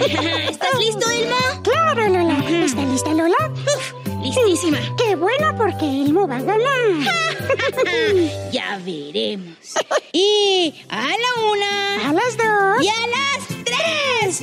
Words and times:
¿Estás 0.00 0.78
listo, 0.78 1.08
Elma? 1.10 1.62
Claro, 1.62 2.08
Lola. 2.08 2.64
¿Está 2.64 2.84
lista, 2.84 3.10
Lola? 3.14 3.36
Listísima. 4.22 4.78
Qué 4.96 5.14
bueno 5.14 5.54
porque 5.56 5.84
Elmo 5.84 6.26
va 6.26 6.36
a 6.36 6.42
ganar. 6.42 6.62
ya 8.52 8.80
veremos. 8.84 9.56
Y 10.12 10.74
a 10.88 11.06
la 11.06 11.42
una. 11.50 12.08
A 12.08 12.12
las 12.12 12.36
dos. 12.36 12.84
Y 12.84 12.88
a 12.88 13.06
las 13.06 13.48
tres. 13.64 14.42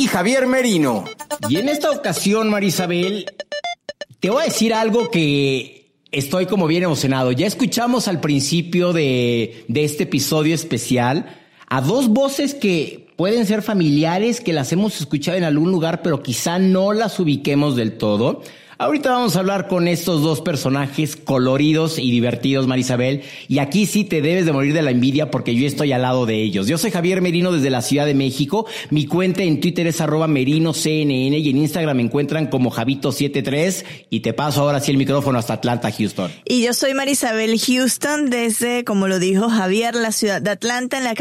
y 0.00 0.06
Javier 0.06 0.46
Merino. 0.46 1.04
Y 1.50 1.58
en 1.58 1.68
esta 1.68 1.90
ocasión, 1.90 2.48
Marisabel, 2.48 3.26
te 4.18 4.30
voy 4.30 4.42
a 4.42 4.44
decir 4.46 4.72
algo 4.72 5.10
que 5.10 5.92
estoy 6.10 6.46
como 6.46 6.66
bien 6.66 6.84
emocionado. 6.84 7.32
Ya 7.32 7.46
escuchamos 7.46 8.08
al 8.08 8.18
principio 8.18 8.94
de, 8.94 9.66
de 9.68 9.84
este 9.84 10.04
episodio 10.04 10.54
especial 10.54 11.36
a 11.68 11.82
dos 11.82 12.08
voces 12.08 12.54
que 12.54 13.12
pueden 13.16 13.44
ser 13.44 13.60
familiares, 13.60 14.40
que 14.40 14.54
las 14.54 14.72
hemos 14.72 14.98
escuchado 14.98 15.36
en 15.36 15.44
algún 15.44 15.70
lugar, 15.70 16.00
pero 16.00 16.22
quizá 16.22 16.58
no 16.58 16.94
las 16.94 17.20
ubiquemos 17.20 17.76
del 17.76 17.98
todo. 17.98 18.42
Ahorita 18.80 19.10
vamos 19.10 19.36
a 19.36 19.40
hablar 19.40 19.68
con 19.68 19.88
estos 19.88 20.22
dos 20.22 20.40
personajes 20.40 21.14
coloridos 21.14 21.98
y 21.98 22.10
divertidos, 22.10 22.66
Marisabel. 22.66 23.24
Y 23.46 23.58
aquí 23.58 23.84
sí 23.84 24.04
te 24.04 24.22
debes 24.22 24.46
de 24.46 24.52
morir 24.52 24.72
de 24.72 24.80
la 24.80 24.90
envidia 24.90 25.30
porque 25.30 25.54
yo 25.54 25.66
estoy 25.66 25.92
al 25.92 26.00
lado 26.00 26.24
de 26.24 26.42
ellos. 26.42 26.66
Yo 26.66 26.78
soy 26.78 26.90
Javier 26.90 27.20
Merino 27.20 27.52
desde 27.52 27.68
la 27.68 27.82
Ciudad 27.82 28.06
de 28.06 28.14
México. 28.14 28.64
Mi 28.88 29.04
cuenta 29.04 29.42
en 29.42 29.60
Twitter 29.60 29.86
es 29.86 30.00
arroba 30.00 30.28
merinoCNN 30.28 31.10
y 31.10 31.50
en 31.50 31.58
Instagram 31.58 31.98
me 31.98 32.04
encuentran 32.04 32.46
como 32.46 32.72
Javito73. 32.72 33.84
Y 34.08 34.20
te 34.20 34.32
paso 34.32 34.62
ahora 34.62 34.80
sí 34.80 34.90
el 34.90 34.96
micrófono 34.96 35.38
hasta 35.38 35.52
Atlanta, 35.52 35.92
Houston. 35.92 36.32
y 36.46 36.62
yo 36.62 36.72
soy 36.72 36.94
Marisabel 36.94 37.60
Houston 37.60 38.30
desde, 38.30 38.84
como 38.84 39.08
lo 39.08 39.18
dijo 39.18 39.50
Javier, 39.50 39.94
la 39.94 40.10
ciudad 40.10 40.40
de 40.40 40.52
Atlanta 40.52 40.96
en 40.96 41.04
la, 41.04 41.12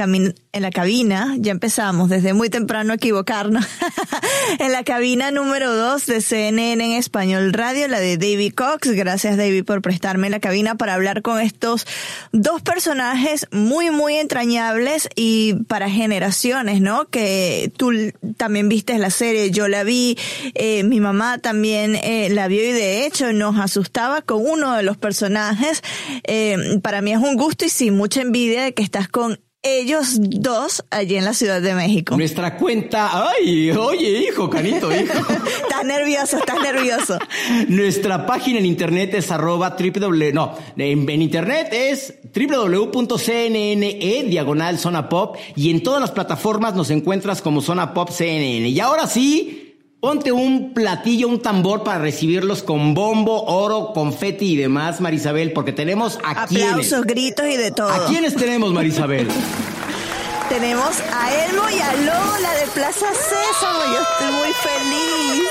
en 0.53 0.61
la 0.61 0.71
cabina. 0.71 1.35
Ya 1.37 1.51
empezamos 1.51 2.07
desde 2.07 2.33
muy 2.33 2.49
temprano 2.49 2.93
a 2.93 2.95
equivocarnos. 2.95 3.65
en 4.59 4.71
la 4.71 4.85
cabina 4.85 5.31
número 5.31 5.75
2 5.75 6.05
de 6.05 6.21
CNN 6.21 6.85
en 6.85 6.91
español 6.93 7.48
radio, 7.53 7.87
la 7.87 7.99
de 7.99 8.17
David 8.17 8.53
Cox. 8.53 8.91
Gracias 8.91 9.37
David 9.37 9.63
por 9.63 9.81
prestarme 9.81 10.29
la 10.29 10.39
cabina 10.39 10.75
para 10.75 10.93
hablar 10.93 11.21
con 11.21 11.39
estos 11.39 11.85
dos 12.31 12.61
personajes 12.61 13.47
muy, 13.51 13.91
muy 13.91 14.15
entrañables 14.15 15.09
y 15.15 15.55
para 15.67 15.89
generaciones, 15.89 16.81
¿no? 16.81 17.05
Que 17.05 17.71
tú 17.77 17.91
también 18.37 18.69
viste 18.69 18.97
la 18.97 19.09
serie, 19.09 19.51
yo 19.51 19.67
la 19.67 19.83
vi, 19.83 20.17
eh, 20.53 20.83
mi 20.83 20.99
mamá 20.99 21.37
también 21.37 21.95
eh, 21.95 22.29
la 22.29 22.47
vio 22.47 22.63
y 22.63 22.71
de 22.71 23.05
hecho 23.05 23.33
nos 23.33 23.57
asustaba 23.57 24.21
con 24.21 24.45
uno 24.45 24.75
de 24.75 24.83
los 24.83 24.97
personajes. 24.97 25.81
Eh, 26.23 26.79
para 26.81 27.01
mí 27.01 27.11
es 27.11 27.19
un 27.19 27.35
gusto 27.35 27.65
y 27.65 27.69
sí, 27.69 27.91
mucha 27.91 28.21
envidia 28.21 28.63
de 28.63 28.73
que 28.73 28.83
estás 28.83 29.07
con 29.07 29.39
ellos 29.61 30.17
dos 30.19 30.85
allí 30.89 31.15
en 31.15 31.25
la 31.25 31.33
Ciudad 31.33 31.61
de 31.61 31.73
México. 31.73 32.15
Nuestra 32.15 32.57
cuenta, 32.57 33.29
ay, 33.29 33.71
oye, 33.71 34.27
hijo, 34.27 34.49
canito, 34.49 34.89
hijo. 34.91 35.13
Estás 35.63 35.85
nervioso, 35.85 36.37
estás 36.37 36.61
nervioso. 36.61 37.17
Nuestra 37.67 38.25
página 38.25 38.59
en 38.59 38.65
internet 38.65 39.13
es 39.13 39.31
arroba 39.31 39.75
www, 39.77 40.33
no, 40.33 40.57
en, 40.77 41.09
en 41.09 41.21
internet 41.21 41.69
es 41.71 42.13
www.cnne 42.33 44.25
diagonal 44.27 44.79
zona 44.79 45.09
pop 45.09 45.37
y 45.55 45.71
en 45.71 45.83
todas 45.83 46.01
las 46.01 46.11
plataformas 46.11 46.75
nos 46.75 46.89
encuentras 46.89 47.41
como 47.41 47.61
zona 47.61 47.93
pop 47.93 48.09
CNN. 48.09 48.69
Y 48.69 48.79
ahora 48.79 49.07
sí, 49.07 49.68
ponte 49.99 50.31
un 50.31 50.73
platillo, 50.73 51.27
un 51.27 51.41
tambor 51.41 51.83
para 51.83 51.99
recibirlos 51.99 52.63
con 52.63 52.93
bombo, 52.93 53.43
oro, 53.43 53.91
confeti 53.93 54.53
y 54.53 54.55
demás, 54.55 55.01
Marisabel, 55.01 55.51
porque 55.51 55.73
tenemos 55.73 56.17
a 56.23 56.43
Aplausos, 56.43 57.03
gritos 57.05 57.45
y 57.47 57.57
de 57.57 57.71
todo. 57.71 57.89
¿A 57.89 58.07
quiénes 58.07 58.35
tenemos, 58.35 58.71
Marisabel? 58.73 59.27
Tenemos 60.49 60.95
a 61.13 61.45
Elmo 61.45 61.61
y 61.69 61.79
a 61.79 61.93
Lola 61.93 62.53
de 62.55 62.65
Plaza 62.73 63.05
Sésamo. 63.13 63.81
Yo 63.93 64.01
estoy 64.01 64.31
muy 64.31 64.51
feliz. 64.53 65.47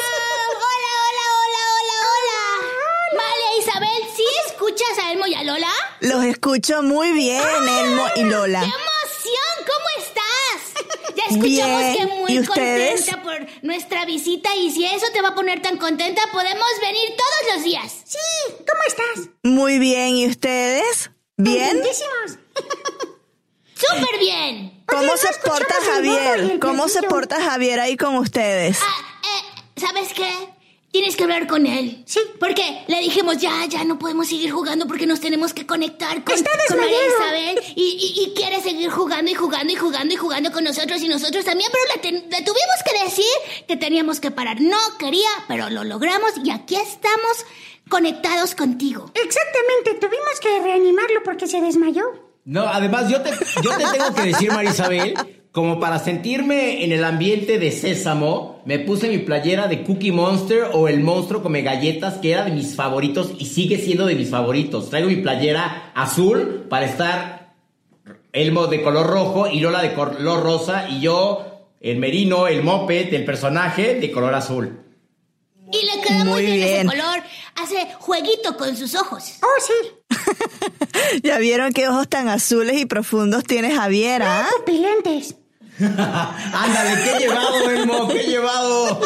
Hola, 0.59 0.93
hola, 1.07 1.25
hola, 1.39 1.63
hola, 1.79 1.97
hola. 2.11 3.17
María 3.17 3.59
Isabel, 3.61 4.03
¿sí 4.17 4.25
escuchas 4.49 4.99
a 5.05 5.13
Elmo 5.13 5.29
y 5.29 5.35
a 5.35 5.45
Lola? 5.45 5.71
Los 6.01 6.25
escucho 6.25 6.83
muy 6.83 7.13
bien, 7.13 7.41
Elmo 7.81 8.07
y 8.17 8.25
Lola. 8.25 8.59
¡Qué 8.59 8.67
emoción! 8.67 9.55
¿Cómo 9.69 9.87
estás? 10.05 11.08
Ya 11.19 11.25
escuchamos 11.35 11.81
Bien. 11.81 11.97
que 11.97 12.07
muy 12.15 12.47
contenta 12.47 13.23
por 13.25 13.47
nuestra 13.63 14.05
visita 14.05 14.55
y 14.55 14.71
si 14.71 14.85
eso 14.85 15.07
te 15.13 15.21
va 15.21 15.31
a 15.31 15.35
poner 15.35 15.61
tan 15.61 15.77
contenta, 15.77 16.23
podemos 16.31 16.69
venir 16.81 17.09
todos 17.09 17.55
los 17.57 17.65
días. 17.65 18.03
Sí, 18.05 18.19
¿cómo 18.59 18.83
estás? 18.87 19.31
Muy 19.43 19.81
bien, 19.81 20.15
¿y 20.15 20.29
ustedes? 20.29 21.11
¿Bien? 21.37 21.83
¡Súper 23.75 24.19
bien! 24.21 24.85
¿Cómo 24.87 25.03
Oye, 25.03 25.17
se 25.19 25.25
¿no 25.27 25.31
escuchamos 25.31 25.59
porta 25.61 25.75
Javier? 25.93 26.59
¿Cómo 26.61 26.89
se 26.89 27.03
porta 27.03 27.43
Javier 27.43 27.81
ahí 27.81 27.97
con 27.97 28.17
ustedes? 28.17 28.79
Ah, 28.81 29.21
eh, 29.23 29.81
¿Sabes 29.81 30.13
qué? 30.15 30.31
Tienes 30.91 31.17
que 31.17 31.25
hablar 31.25 31.47
con 31.47 31.67
él. 31.67 32.03
Sí. 32.07 32.19
Porque 32.41 32.63
le 32.89 33.01
dijimos, 33.01 33.37
ya, 33.37 33.67
ya 33.69 33.85
no 33.85 33.99
podemos 33.99 34.27
seguir 34.29 34.51
jugando 34.51 34.87
porque 34.87 35.07
nos 35.07 35.21
tenemos 35.21 35.53
que 35.53 35.67
conectar 35.67 36.25
con, 36.25 36.35
Está 36.35 36.51
con 36.69 36.79
María 36.79 36.97
desmayado. 36.99 37.37
Isabel. 37.55 37.75
Y, 37.77 37.83
y- 37.83 38.25
y 38.25 38.35
quiere 38.35 38.63
seguir 38.63 38.89
jugando 38.91 39.31
y 39.31 39.35
jugando 39.35 39.71
y 39.73 39.77
jugando 39.77 40.15
y 40.15 40.17
jugando 40.17 40.51
con 40.51 40.65
nosotros 40.65 41.03
y 41.03 41.09
nosotros 41.09 41.45
también. 41.45 41.71
Pero 41.71 41.95
le, 41.95 42.01
ten- 42.01 42.31
le 42.31 42.39
tuvimos 42.39 42.77
que 42.91 43.05
decir 43.05 43.67
que 43.69 43.77
teníamos 43.77 44.19
que 44.19 44.31
parar. 44.31 44.61
No 44.63 44.79
quería, 44.99 45.29
pero 45.47 45.69
lo 45.69 45.85
logramos 45.85 46.31
y 46.43 46.51
aquí 46.51 46.77
estamos 46.77 47.45
conectados 47.91 48.55
contigo. 48.55 49.11
Exactamente, 49.15 49.95
tuvimos 50.01 50.41
que 50.41 50.61
reanimarlo 50.63 51.23
porque 51.25 51.47
se 51.47 51.61
desmayó. 51.61 52.05
No, 52.45 52.67
además 52.67 53.11
yo 53.11 53.21
te, 53.21 53.31
yo 53.63 53.71
te 53.77 53.85
tengo 53.93 54.15
que 54.15 54.23
decir, 54.23 54.51
Marisabel, 54.53 55.15
como 55.53 55.79
para 55.81 55.99
sentirme 55.99 56.83
en 56.85 56.93
el 56.93 57.05
ambiente 57.05 57.59
de 57.59 57.71
Sésamo, 57.73 58.58
me 58.69 58.79
puse 58.79 59.09
mi 59.09 59.17
playera 59.17 59.67
de 59.67 59.83
Cookie 59.83 60.13
Monster 60.13 60.65
o 60.75 60.89
el 60.89 61.01
monstruo 61.01 61.43
come 61.43 61.63
galletas, 61.63 62.19
que 62.19 62.33
era 62.33 62.45
de 62.45 62.51
mis 62.51 62.77
favoritos 62.77 63.31
y 63.39 63.47
sigue 63.47 63.79
siendo 63.79 64.05
de 64.05 64.15
mis 64.15 64.29
favoritos. 64.29 64.91
Traigo 64.91 65.09
mi 65.09 65.17
playera 65.17 65.91
azul 65.95 66.67
para 66.69 66.85
estar 66.85 67.55
Elmo 68.31 68.67
de 68.67 68.83
color 68.83 69.07
rojo 69.07 69.47
y 69.49 69.61
Lola 69.61 69.81
de 69.81 69.95
color 69.95 70.43
rosa 70.43 70.87
y 70.91 71.01
yo, 71.01 71.47
el 71.81 71.97
merino, 71.97 72.47
el 72.47 72.63
moped, 72.63 73.15
el 73.15 73.25
personaje 73.25 73.95
de 73.95 74.13
color 74.13 74.35
azul. 74.35 74.79
Y 75.73 75.87
le 75.87 76.03
queda 76.03 76.25
muy, 76.25 76.33
Muy 76.33 76.43
bien, 76.43 76.57
bien. 76.57 76.89
ese 76.91 76.99
color. 76.99 77.23
Hace 77.55 77.89
jueguito 78.01 78.55
con 78.59 78.77
sus 78.77 78.95
ojos. 78.97 79.39
Oh, 79.41 79.63
sí. 79.67 81.23
¿Ya 81.23 81.39
vieron 81.39 81.73
qué 81.73 81.89
ojos 81.89 82.07
tan 82.07 82.29
azules 82.29 82.79
y 82.79 82.85
profundos 82.85 83.45
tiene 83.45 83.75
Javier, 83.75 84.23
ah? 84.25 84.47
Pupilentes. 84.59 85.38
Ándale, 85.81 87.03
qué 87.05 87.19
llevado, 87.21 87.71
Elmo, 87.71 88.09
qué 88.09 88.23
llevado. 88.25 89.01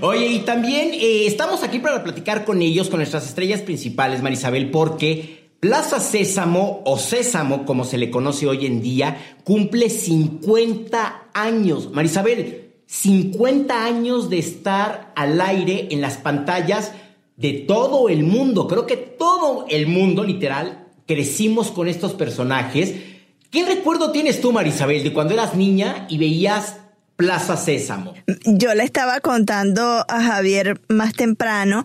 Oye, 0.00 0.26
y 0.26 0.38
también 0.40 0.90
eh, 0.94 1.26
estamos 1.26 1.62
aquí 1.62 1.78
para 1.78 2.02
platicar 2.02 2.44
con 2.44 2.62
ellos, 2.62 2.88
con 2.88 2.98
nuestras 2.98 3.26
estrellas 3.26 3.60
principales, 3.60 4.22
Marisabel, 4.22 4.70
porque 4.70 5.50
Plaza 5.60 6.00
Sésamo, 6.00 6.82
o 6.84 6.98
Sésamo, 6.98 7.64
como 7.64 7.84
se 7.84 7.96
le 7.96 8.10
conoce 8.10 8.48
hoy 8.48 8.66
en 8.66 8.82
día, 8.82 9.36
cumple 9.44 9.90
50 9.90 11.28
años. 11.32 11.92
Marisabel, 11.92 12.72
50 12.86 13.84
años 13.84 14.28
de 14.28 14.38
estar 14.40 15.12
al 15.14 15.40
aire 15.40 15.86
en 15.92 16.00
las 16.00 16.16
pantallas 16.16 16.92
de 17.36 17.52
todo 17.52 18.08
el 18.08 18.24
mundo. 18.24 18.66
Creo 18.66 18.86
que 18.86 18.96
todo 18.96 19.66
el 19.68 19.86
mundo, 19.86 20.24
literal, 20.24 20.88
crecimos 21.06 21.70
con 21.70 21.86
estos 21.86 22.14
personajes. 22.14 22.94
¿Qué 23.52 23.66
recuerdo 23.66 24.12
tienes 24.12 24.40
tú, 24.40 24.50
Marisabel, 24.50 25.04
de 25.04 25.12
cuando 25.12 25.34
eras 25.34 25.54
niña 25.54 26.06
y 26.08 26.16
veías 26.16 26.78
Plaza 27.16 27.58
Sésamo? 27.58 28.14
Yo 28.46 28.74
le 28.74 28.82
estaba 28.82 29.20
contando 29.20 30.06
a 30.08 30.22
Javier 30.22 30.80
más 30.88 31.12
temprano 31.12 31.84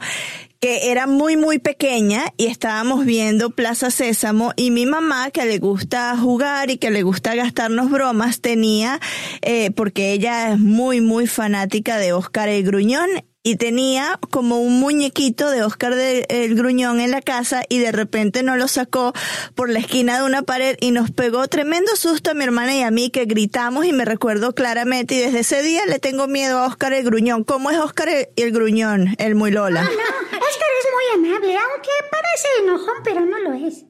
que 0.62 0.92
era 0.92 1.08
muy 1.08 1.36
muy 1.36 1.60
pequeña 1.60 2.24
y 2.38 2.46
estábamos 2.46 3.04
viendo 3.06 3.50
Plaza 3.50 3.92
Sésamo 3.92 4.54
y 4.56 4.72
mi 4.72 4.86
mamá 4.86 5.30
que 5.30 5.46
le 5.46 5.58
gusta 5.58 6.16
jugar 6.18 6.72
y 6.72 6.78
que 6.78 6.90
le 6.90 7.04
gusta 7.04 7.36
gastarnos 7.36 7.92
bromas 7.92 8.40
tenía 8.40 9.02
eh, 9.42 9.70
porque 9.72 10.14
ella 10.14 10.54
es 10.54 10.60
muy 10.60 11.02
muy 11.02 11.28
fanática 11.28 11.98
de 11.98 12.14
Oscar 12.14 12.48
el 12.48 12.64
Gruñón 12.64 13.10
y 13.48 13.56
tenía 13.56 14.20
como 14.30 14.60
un 14.60 14.78
muñequito 14.78 15.50
de 15.50 15.64
Oscar 15.64 15.96
de, 15.96 16.26
el 16.28 16.54
Gruñón 16.56 17.00
en 17.00 17.12
la 17.12 17.22
casa 17.22 17.64
y 17.70 17.80
de 17.80 17.94
repente 17.94 18.44
nos 18.44 18.58
lo 18.58 18.68
sacó 18.68 19.14
por 19.56 19.70
la 19.70 19.80
esquina 19.80 20.18
de 20.18 20.24
una 20.26 20.42
pared 20.42 20.76
y 20.82 20.92
nos 20.92 21.12
pegó 21.12 21.48
tremendo 21.48 21.96
susto 21.96 22.32
a 22.32 22.34
mi 22.34 22.44
hermana 22.44 22.76
y 22.76 22.82
a 22.82 22.92
mí 22.92 23.10
que 23.10 23.24
gritamos 23.24 23.86
y 23.86 23.94
me 23.94 24.04
recuerdo 24.04 24.54
claramente 24.54 25.16
y 25.16 25.20
desde 25.20 25.40
ese 25.40 25.62
día 25.62 25.86
le 25.86 25.98
tengo 26.00 26.28
miedo 26.28 26.60
a 26.60 26.66
Oscar 26.68 26.92
el 26.92 27.06
Gruñón. 27.06 27.46
¿Cómo 27.46 27.72
es 27.72 27.80
Oscar 27.80 28.10
el, 28.10 28.28
el 28.36 28.52
Gruñón, 28.52 29.16
el 29.18 29.36
muy 29.36 29.52
Lola? 29.52 29.82
No, 29.82 29.90
Oscar 29.92 30.70
es 30.82 31.22
muy 31.22 31.30
amable, 31.30 31.56
aunque 31.56 31.90
parece 32.12 32.48
enojón, 32.64 32.96
pero 33.06 33.26
no 33.26 33.40
lo 33.40 33.54
es. 33.54 33.86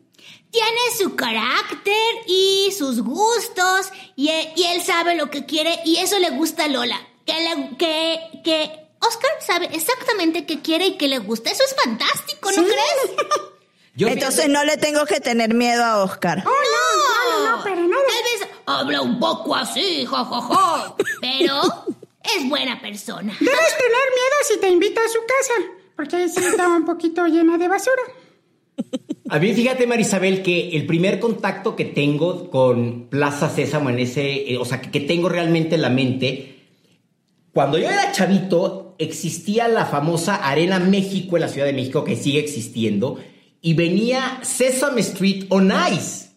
Tiene 0.51 0.81
su 0.99 1.15
carácter 1.15 1.93
y 2.27 2.71
sus 2.77 3.01
gustos 3.01 3.91
y 4.15 4.29
él, 4.29 4.49
y 4.55 4.65
él 4.65 4.83
sabe 4.83 5.15
lo 5.15 5.31
que 5.31 5.47
quiere 5.47 5.79
y 5.83 5.97
eso 5.97 6.19
le 6.19 6.29
gusta 6.29 6.65
a 6.65 6.67
Lola. 6.67 6.99
Que, 7.25 7.33
le, 7.33 7.75
que, 7.77 8.19
que 8.45 8.86
Oscar 8.99 9.31
sabe 9.45 9.69
exactamente 9.73 10.45
qué 10.45 10.61
quiere 10.61 10.87
y 10.87 10.97
qué 10.97 11.07
le 11.07 11.19
gusta. 11.19 11.51
Eso 11.51 11.63
es 11.63 11.75
fantástico, 11.83 12.51
¿no 12.51 12.63
Sí. 12.63 12.69
crees? 12.69 13.27
Yo 13.95 14.07
Entonces 14.09 14.47
no 14.47 14.63
le 14.63 14.77
tengo 14.77 15.05
que 15.05 15.19
tener 15.19 15.55
miedo 15.55 15.83
a 15.83 16.03
Oscar. 16.03 16.43
Oh, 16.45 16.49
no, 16.49 17.45
no, 17.49 17.57
no, 17.57 17.63
para 17.63 17.75
nada. 17.81 18.03
Tal 18.07 18.23
vez 18.23 18.49
habla 18.67 19.01
un 19.01 19.19
poco 19.19 19.55
así, 19.55 20.05
jajaja, 20.05 20.95
pero 21.19 21.61
es 22.23 22.47
buena 22.47 22.79
persona. 22.79 23.35
Debes 23.39 23.77
tener 23.77 24.07
miedo 24.13 24.35
si 24.47 24.57
te 24.59 24.69
invita 24.69 25.01
a 25.03 25.09
su 25.09 25.17
casa, 25.21 25.53
porque 25.95 26.15
ahí 26.17 26.29
sí 26.29 26.43
está 26.45 26.67
un 26.67 26.85
poquito 26.85 27.25
llena 27.25 27.57
de 27.57 27.67
basura. 27.67 28.03
A 29.29 29.39
mí, 29.39 29.51
fíjate, 29.55 29.87
Marisabel, 29.87 30.43
que 30.43 30.77
el 30.77 30.85
primer 30.85 31.19
contacto 31.19 31.75
que 31.75 31.85
tengo 31.85 32.51
con 32.51 33.09
Plaza 33.09 33.49
Sésamo 33.49 33.89
en 33.89 33.97
ese, 33.97 34.51
eh, 34.53 34.57
o 34.59 34.65
sea, 34.65 34.79
que, 34.79 34.91
que 34.91 34.99
tengo 34.99 35.27
realmente 35.27 35.73
en 35.73 35.81
la 35.81 35.89
mente, 35.89 36.67
cuando 37.51 37.79
yo 37.79 37.89
era 37.89 38.11
chavito, 38.11 38.86
existía 38.99 39.67
la 39.67 39.85
famosa 39.85 40.35
Arena 40.35 40.79
México 40.79 41.37
en 41.37 41.41
la 41.41 41.47
Ciudad 41.47 41.67
de 41.67 41.73
México, 41.73 42.03
que 42.03 42.15
sigue 42.15 42.39
existiendo, 42.39 43.19
y 43.61 43.73
venía 43.73 44.39
Sesame 44.43 45.01
Street 45.01 45.45
on 45.49 45.71
Ice. 45.93 46.27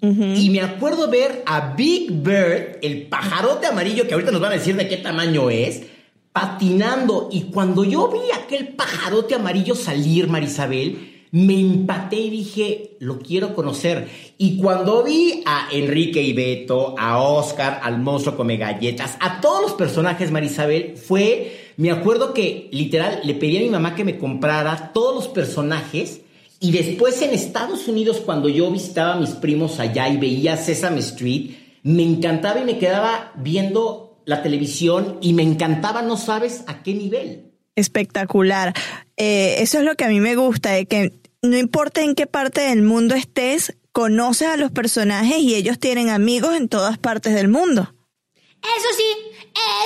Y 0.00 0.50
me 0.50 0.60
acuerdo 0.60 1.10
ver 1.10 1.42
a 1.46 1.74
Big 1.74 2.12
Bird, 2.12 2.78
el 2.82 3.08
pajarote 3.08 3.66
amarillo, 3.66 4.06
que 4.06 4.14
ahorita 4.14 4.30
nos 4.30 4.40
van 4.40 4.52
a 4.52 4.56
decir 4.56 4.76
de 4.76 4.86
qué 4.86 4.98
tamaño 4.98 5.50
es, 5.50 5.82
patinando. 6.32 7.28
Y 7.32 7.50
cuando 7.50 7.82
yo 7.82 8.08
vi 8.08 8.30
aquel 8.30 8.68
pajarote 8.68 9.34
amarillo 9.34 9.74
salir, 9.74 10.28
Marisabel, 10.28 11.26
me 11.32 11.58
empaté 11.58 12.16
y 12.16 12.30
dije, 12.30 12.96
lo 13.00 13.18
quiero 13.18 13.54
conocer. 13.54 14.08
Y 14.38 14.58
cuando 14.58 15.02
vi 15.02 15.42
a 15.44 15.68
Enrique 15.72 16.22
y 16.22 16.32
Beto, 16.32 16.94
a 16.98 17.18
Oscar, 17.18 17.80
al 17.82 17.98
monstruo 17.98 18.36
come 18.36 18.58
galletas, 18.58 19.16
a 19.20 19.40
todos 19.40 19.62
los 19.62 19.72
personajes, 19.72 20.30
Marisabel, 20.30 20.96
fue, 20.96 21.65
me 21.76 21.90
acuerdo 21.90 22.32
que 22.32 22.68
literal 22.72 23.20
le 23.24 23.34
pedí 23.34 23.58
a 23.58 23.60
mi 23.60 23.68
mamá 23.68 23.94
que 23.94 24.04
me 24.04 24.18
comprara 24.18 24.92
todos 24.92 25.14
los 25.14 25.28
personajes. 25.28 26.20
Y 26.58 26.72
después 26.72 27.20
en 27.20 27.30
Estados 27.34 27.86
Unidos, 27.86 28.22
cuando 28.24 28.48
yo 28.48 28.70
visitaba 28.70 29.14
a 29.14 29.20
mis 29.20 29.30
primos 29.30 29.78
allá 29.78 30.08
y 30.08 30.16
veía 30.16 30.56
Sesame 30.56 31.00
Street, 31.00 31.50
me 31.82 32.02
encantaba 32.02 32.60
y 32.60 32.64
me 32.64 32.78
quedaba 32.78 33.32
viendo 33.36 34.22
la 34.24 34.42
televisión 34.42 35.18
y 35.20 35.34
me 35.34 35.42
encantaba, 35.42 36.02
no 36.02 36.16
sabes 36.16 36.64
a 36.66 36.82
qué 36.82 36.94
nivel. 36.94 37.52
Espectacular. 37.76 38.72
Eh, 39.18 39.56
eso 39.58 39.78
es 39.78 39.84
lo 39.84 39.94
que 39.96 40.04
a 40.04 40.08
mí 40.08 40.18
me 40.18 40.34
gusta, 40.34 40.72
de 40.72 40.86
que 40.86 41.12
no 41.42 41.58
importa 41.58 42.00
en 42.02 42.14
qué 42.14 42.26
parte 42.26 42.62
del 42.62 42.82
mundo 42.82 43.14
estés, 43.14 43.76
conoces 43.92 44.48
a 44.48 44.56
los 44.56 44.70
personajes 44.72 45.38
y 45.38 45.54
ellos 45.54 45.78
tienen 45.78 46.08
amigos 46.08 46.56
en 46.56 46.68
todas 46.68 46.98
partes 46.98 47.34
del 47.34 47.48
mundo. 47.48 47.94
Eso 48.76 48.88
sí, 48.96 49.16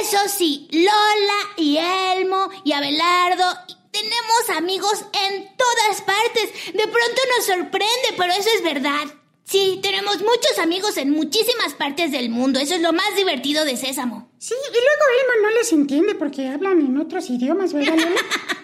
eso 0.01 0.19
sí, 0.29 0.69
Lola 0.73 1.55
y 1.57 1.79
Elmo 1.79 2.49
y 2.65 2.73
Abelardo, 2.73 3.45
tenemos 3.93 4.51
amigos 4.57 5.05
en 5.13 5.57
todas 5.57 6.01
partes. 6.03 6.51
De 6.73 6.83
pronto 6.83 7.23
nos 7.37 7.47
sorprende, 7.47 8.15
pero 8.17 8.33
eso 8.33 8.49
es 8.57 8.63
verdad. 8.63 9.07
Sí, 9.45 9.81
tenemos 9.83 10.19
muchos 10.19 10.59
amigos 10.61 10.97
en 10.97 11.11
muchísimas 11.11 11.75
partes 11.75 12.13
del 12.13 12.31
mundo. 12.31 12.61
Eso 12.61 12.75
es 12.75 12.81
lo 12.81 12.93
más 12.93 13.17
divertido 13.17 13.65
de 13.65 13.77
Sésamo. 13.77 14.31
Sí, 14.39 14.55
y 14.55 14.73
luego 14.73 15.35
Elmo 15.35 15.49
no 15.49 15.55
les 15.59 15.73
entiende 15.73 16.15
porque 16.15 16.47
hablan 16.47 16.81
en 16.81 16.97
otros 16.99 17.29
idiomas, 17.31 17.73
¿verdad, 17.73 17.97
Lola? 17.97 18.21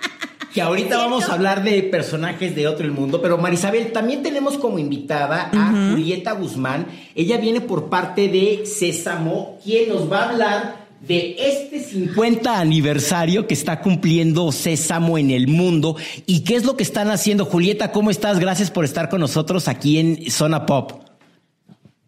Que 0.57 0.63
ahorita 0.63 0.97
vamos 0.97 1.29
a 1.29 1.35
hablar 1.35 1.63
de 1.65 1.83
personajes 1.83 2.55
de 2.55 2.67
otro 2.67 2.87
el 2.87 2.91
mundo, 2.91 3.21
pero 3.21 3.37
Marisabel, 3.37 3.93
también 3.93 4.23
tenemos 4.23 4.57
como 4.57 4.79
invitada 4.79 5.51
a 5.53 5.91
Julieta 5.91 6.33
Guzmán. 6.33 6.87
Ella 7.15 7.37
viene 7.37 7.61
por 7.61 7.91
parte 7.91 8.29
de 8.29 8.65
Sésamo, 8.65 9.59
quien 9.63 9.91
nos 9.91 10.11
va 10.11 10.21
a 10.23 10.31
hablar 10.31 10.87
de 11.07 11.37
este 11.39 11.81
50 11.81 12.59
aniversario 12.59 13.47
que 13.47 13.53
está 13.53 13.83
cumpliendo 13.83 14.51
Sésamo 14.51 15.19
en 15.19 15.31
el 15.31 15.47
mundo 15.47 15.99
y 16.25 16.41
qué 16.41 16.57
es 16.57 16.65
lo 16.65 16.75
que 16.75 16.85
están 16.85 17.11
haciendo. 17.11 17.45
Julieta, 17.45 17.93
¿cómo 17.93 18.11
estás? 18.11 18.39
Gracias 18.39 18.71
por 18.71 18.87
estar 18.87 19.11
con 19.11 19.21
nosotros 19.21 19.69
aquí 19.69 19.99
en 19.99 20.31
Zona 20.31 20.65
Pop. 20.65 21.03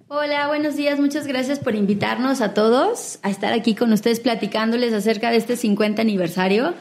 Hola, 0.09 0.49
buenos 0.49 0.75
días. 0.75 0.99
Muchas 0.99 1.27
gracias 1.27 1.59
por 1.59 1.75
invitarnos 1.75 2.41
a 2.41 2.55
todos 2.55 3.19
a 3.23 3.29
estar 3.29 3.53
aquí 3.53 3.75
con 3.75 3.93
ustedes 3.93 4.21
platicándoles 4.21 4.95
acerca 4.95 5.31
de 5.31 5.37
este 5.37 5.55
50 5.59 6.01
aniversario. 6.01 6.73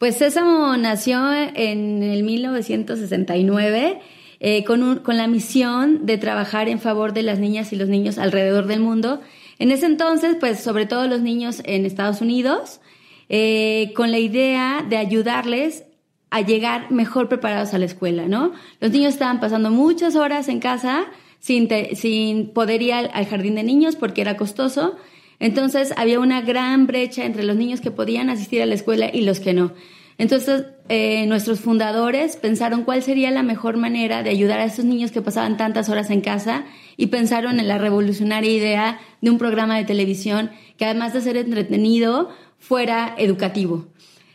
Pues 0.00 0.16
Sésamo 0.16 0.78
nació 0.78 1.30
en 1.30 2.02
el 2.02 2.22
1969 2.22 4.00
eh, 4.40 4.64
con, 4.64 4.82
un- 4.82 4.96
con 5.00 5.18
la 5.18 5.26
misión 5.26 6.06
de 6.06 6.16
trabajar 6.16 6.70
en 6.70 6.78
favor 6.80 7.12
de 7.12 7.22
las 7.22 7.38
niñas 7.38 7.70
y 7.74 7.76
los 7.76 7.90
niños 7.90 8.16
alrededor 8.16 8.66
del 8.66 8.80
mundo. 8.80 9.20
En 9.58 9.70
ese 9.70 9.84
entonces, 9.84 10.36
pues 10.40 10.60
sobre 10.60 10.86
todo 10.86 11.06
los 11.06 11.20
niños 11.20 11.60
en 11.66 11.84
Estados 11.84 12.22
Unidos, 12.22 12.80
eh, 13.28 13.92
con 13.94 14.10
la 14.10 14.18
idea 14.18 14.82
de 14.88 14.96
ayudarles 14.96 15.84
a 16.30 16.40
llegar 16.40 16.90
mejor 16.90 17.28
preparados 17.28 17.74
a 17.74 17.78
la 17.78 17.84
escuela, 17.84 18.26
¿no? 18.26 18.52
Los 18.80 18.92
niños 18.92 19.12
estaban 19.12 19.38
pasando 19.38 19.70
muchas 19.70 20.16
horas 20.16 20.48
en 20.48 20.60
casa 20.60 21.04
sin, 21.40 21.68
sin 21.94 22.54
poder 22.54 22.80
ir 22.80 22.94
al 22.94 23.26
jardín 23.26 23.56
de 23.56 23.64
niños 23.64 23.96
porque 23.96 24.22
era 24.22 24.38
costoso. 24.38 24.96
Entonces 25.40 25.92
había 25.96 26.20
una 26.20 26.42
gran 26.42 26.86
brecha 26.86 27.24
entre 27.24 27.42
los 27.42 27.56
niños 27.56 27.80
que 27.80 27.90
podían 27.90 28.30
asistir 28.30 28.62
a 28.62 28.66
la 28.66 28.74
escuela 28.74 29.10
y 29.12 29.22
los 29.22 29.40
que 29.40 29.54
no. 29.54 29.72
Entonces 30.18 30.66
eh, 30.90 31.24
nuestros 31.26 31.60
fundadores 31.60 32.36
pensaron 32.36 32.84
cuál 32.84 33.02
sería 33.02 33.30
la 33.30 33.42
mejor 33.42 33.78
manera 33.78 34.22
de 34.22 34.28
ayudar 34.28 34.60
a 34.60 34.66
esos 34.66 34.84
niños 34.84 35.12
que 35.12 35.22
pasaban 35.22 35.56
tantas 35.56 35.88
horas 35.88 36.10
en 36.10 36.20
casa 36.20 36.66
y 36.98 37.06
pensaron 37.06 37.58
en 37.58 37.68
la 37.68 37.78
revolucionaria 37.78 38.52
idea 38.52 39.00
de 39.22 39.30
un 39.30 39.38
programa 39.38 39.78
de 39.78 39.84
televisión 39.84 40.50
que 40.76 40.84
además 40.84 41.14
de 41.14 41.22
ser 41.22 41.38
entretenido 41.38 42.28
fuera 42.58 43.14
educativo. 43.16 43.86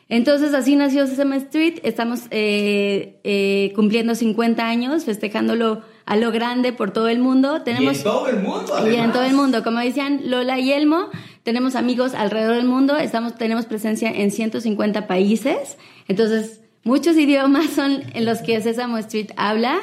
Entonces 0.10 0.56
así 0.56 0.76
nació 0.76 1.06
Sesame 1.06 1.38
Street. 1.38 1.80
Estamos 1.84 2.22
eh, 2.32 3.20
eh, 3.24 3.72
cumpliendo 3.76 4.16
50 4.16 4.68
años, 4.68 5.06
festejándolo 5.06 5.84
a 6.06 6.16
lo 6.16 6.32
grande 6.32 6.74
por 6.74 6.92
todo 6.92 7.08
el 7.08 7.20
mundo. 7.20 7.62
Tenemos 7.64 8.04
todo 8.04 8.28
el 8.28 8.40
mundo. 8.40 8.74
y 8.90 8.96
en 8.96 9.12
todo 9.12 9.24
el 9.24 9.34
mundo, 9.34 9.64
como 9.64 9.80
decían 9.80 10.22
Lola 10.26 10.60
y 10.60 10.72
Elmo, 10.72 11.10
tenemos 11.44 11.76
amigos 11.76 12.14
alrededor 12.14 12.56
del 12.56 12.66
mundo. 12.66 12.98
Estamos 12.98 13.36
tenemos 13.36 13.66
presencia 13.66 14.10
en 14.10 14.32
150 14.32 15.08
países. 15.08 15.78
Entonces 16.08 16.62
muchos 16.84 17.18
idiomas 17.18 17.70
son 17.72 18.04
en 18.14 18.26
los 18.26 18.40
que 18.40 18.62
Sesame 18.62 19.00
Street 19.02 19.32
habla. 19.36 19.80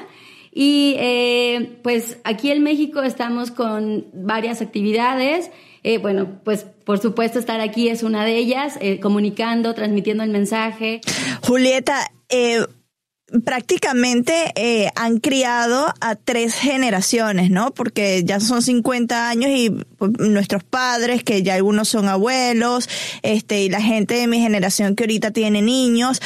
Y 0.54 0.96
eh, 0.98 1.78
pues 1.82 2.18
aquí 2.24 2.50
en 2.50 2.62
México 2.62 3.02
estamos 3.02 3.50
con 3.50 4.06
varias 4.12 4.60
actividades. 4.60 5.50
Eh, 5.82 5.98
bueno, 5.98 6.40
pues 6.44 6.64
por 6.84 6.98
supuesto 6.98 7.38
estar 7.38 7.60
aquí 7.60 7.88
es 7.88 8.02
una 8.02 8.24
de 8.24 8.36
ellas, 8.36 8.78
eh, 8.80 9.00
comunicando, 9.00 9.74
transmitiendo 9.74 10.22
el 10.22 10.30
mensaje. 10.30 11.00
Julieta, 11.42 12.10
eh, 12.28 12.64
prácticamente 13.44 14.52
eh, 14.56 14.90
han 14.94 15.18
criado 15.18 15.86
a 16.00 16.14
tres 16.14 16.54
generaciones, 16.54 17.50
¿no? 17.50 17.72
Porque 17.72 18.22
ya 18.24 18.40
son 18.40 18.62
50 18.62 19.28
años 19.28 19.50
y 19.50 19.70
pues, 19.98 20.12
nuestros 20.18 20.64
padres, 20.64 21.24
que 21.24 21.42
ya 21.42 21.54
algunos 21.54 21.88
son 21.88 22.08
abuelos, 22.08 22.88
este, 23.22 23.62
y 23.62 23.70
la 23.70 23.80
gente 23.80 24.14
de 24.14 24.26
mi 24.26 24.40
generación 24.40 24.94
que 24.94 25.04
ahorita 25.04 25.30
tiene 25.30 25.62
niños, 25.62 26.20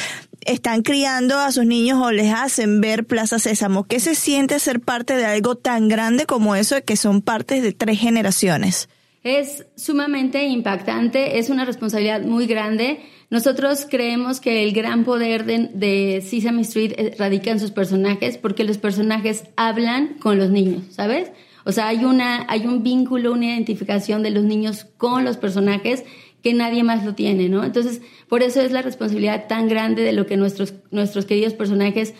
están 0.45 0.81
criando 0.81 1.37
a 1.37 1.51
sus 1.51 1.65
niños 1.65 1.99
o 2.01 2.11
les 2.11 2.33
hacen 2.33 2.81
ver 2.81 3.05
Plaza 3.05 3.39
Sésamo. 3.39 3.83
¿Qué 3.83 3.99
se 3.99 4.15
siente 4.15 4.59
ser 4.59 4.79
parte 4.79 5.15
de 5.15 5.25
algo 5.25 5.55
tan 5.55 5.87
grande 5.89 6.25
como 6.25 6.55
eso, 6.55 6.75
que 6.85 6.95
son 6.95 7.21
partes 7.21 7.61
de 7.63 7.73
tres 7.73 7.99
generaciones? 7.99 8.89
Es 9.23 9.65
sumamente 9.75 10.45
impactante, 10.45 11.37
es 11.39 11.49
una 11.49 11.65
responsabilidad 11.65 12.21
muy 12.21 12.47
grande. 12.47 12.99
Nosotros 13.29 13.85
creemos 13.89 14.39
que 14.39 14.63
el 14.63 14.73
gran 14.73 15.03
poder 15.03 15.45
de, 15.45 15.69
de 15.73 16.21
Sesame 16.21 16.61
Street 16.61 16.93
eh, 16.97 17.15
radica 17.17 17.51
en 17.51 17.59
sus 17.59 17.71
personajes 17.71 18.37
porque 18.37 18.63
los 18.63 18.77
personajes 18.77 19.43
hablan 19.57 20.15
con 20.19 20.37
los 20.37 20.49
niños, 20.49 20.83
¿sabes? 20.91 21.31
O 21.65 21.73
sea, 21.73 21.89
hay, 21.89 22.05
una, 22.05 22.45
hay 22.47 22.65
un 22.65 22.81
vínculo, 22.81 23.33
una 23.33 23.47
identificación 23.47 24.23
de 24.23 24.29
los 24.29 24.45
niños 24.45 24.85
con 24.95 25.25
los 25.25 25.35
personajes 25.35 26.05
que 26.41 26.53
nadie 26.53 26.83
más 26.83 27.03
lo 27.03 27.13
tiene, 27.13 27.49
¿no? 27.49 27.65
Entonces, 27.65 28.01
por 28.29 28.41
eso 28.41 28.61
es 28.61 28.71
la 28.71 28.81
responsabilidad 28.81 29.47
tan 29.47 29.67
grande 29.67 30.03
de 30.03 30.13
lo 30.13 30.25
que 30.25 30.37
nuestros, 30.37 30.75
nuestros 30.91 31.25
queridos 31.25 31.53
personajes 31.53 32.13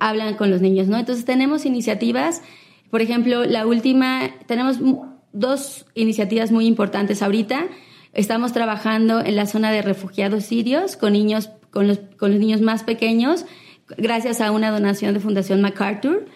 hablan 0.00 0.34
con 0.34 0.50
los 0.50 0.60
niños, 0.60 0.88
¿no? 0.88 0.98
Entonces, 0.98 1.24
tenemos 1.24 1.66
iniciativas, 1.66 2.42
por 2.90 3.00
ejemplo, 3.00 3.44
la 3.44 3.64
última, 3.64 4.30
tenemos 4.46 4.78
dos 5.32 5.86
iniciativas 5.94 6.50
muy 6.50 6.66
importantes 6.66 7.22
ahorita. 7.22 7.68
Estamos 8.12 8.52
trabajando 8.52 9.20
en 9.20 9.36
la 9.36 9.46
zona 9.46 9.70
de 9.70 9.82
refugiados 9.82 10.44
sirios 10.44 10.96
con 10.96 11.12
niños, 11.12 11.50
con 11.70 11.86
los, 11.86 12.00
con 12.18 12.32
los 12.32 12.40
niños 12.40 12.60
más 12.60 12.82
pequeños, 12.82 13.46
gracias 13.96 14.40
a 14.40 14.50
una 14.50 14.70
donación 14.70 15.14
de 15.14 15.20
Fundación 15.20 15.60
MacArthur. 15.60 16.26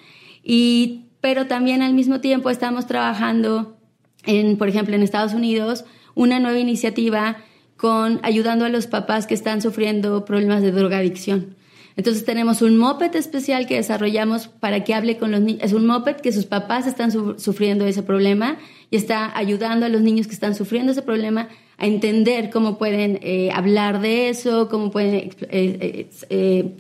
Y, 0.42 1.06
pero 1.20 1.46
también 1.46 1.82
al 1.82 1.94
mismo 1.94 2.20
tiempo 2.20 2.50
estamos 2.50 2.86
trabajando 2.86 3.76
en, 4.24 4.56
por 4.56 4.68
ejemplo, 4.68 4.94
en 4.94 5.02
Estados 5.02 5.34
Unidos, 5.34 5.84
una 6.14 6.38
nueva 6.38 6.58
iniciativa 6.58 7.38
con 7.76 8.20
ayudando 8.22 8.64
a 8.64 8.68
los 8.68 8.86
papás 8.86 9.26
que 9.26 9.34
están 9.34 9.60
sufriendo 9.60 10.24
problemas 10.24 10.62
de 10.62 10.70
drogadicción. 10.70 11.56
Entonces 11.96 12.24
tenemos 12.24 12.62
un 12.62 12.76
moped 12.76 13.14
especial 13.14 13.66
que 13.66 13.76
desarrollamos 13.76 14.48
para 14.48 14.82
que 14.82 14.94
hable 14.94 15.16
con 15.16 15.30
los 15.30 15.40
niños. 15.40 15.62
Es 15.62 15.72
un 15.72 15.86
moped 15.86 16.16
que 16.16 16.32
sus 16.32 16.44
papás 16.44 16.86
están 16.86 17.12
sufriendo 17.12 17.86
ese 17.86 18.02
problema 18.02 18.58
y 18.90 18.96
está 18.96 19.36
ayudando 19.36 19.86
a 19.86 19.88
los 19.88 20.02
niños 20.02 20.26
que 20.26 20.34
están 20.34 20.54
sufriendo 20.54 20.92
ese 20.92 21.02
problema 21.02 21.48
a 21.78 21.86
entender 21.86 22.50
cómo 22.50 22.78
pueden 22.78 23.18
eh, 23.22 23.50
hablar 23.52 24.00
de 24.00 24.28
eso, 24.28 24.68
cómo 24.68 24.90
pueden 24.90 25.30
eh, 25.50 26.08
eh, 26.30 26.76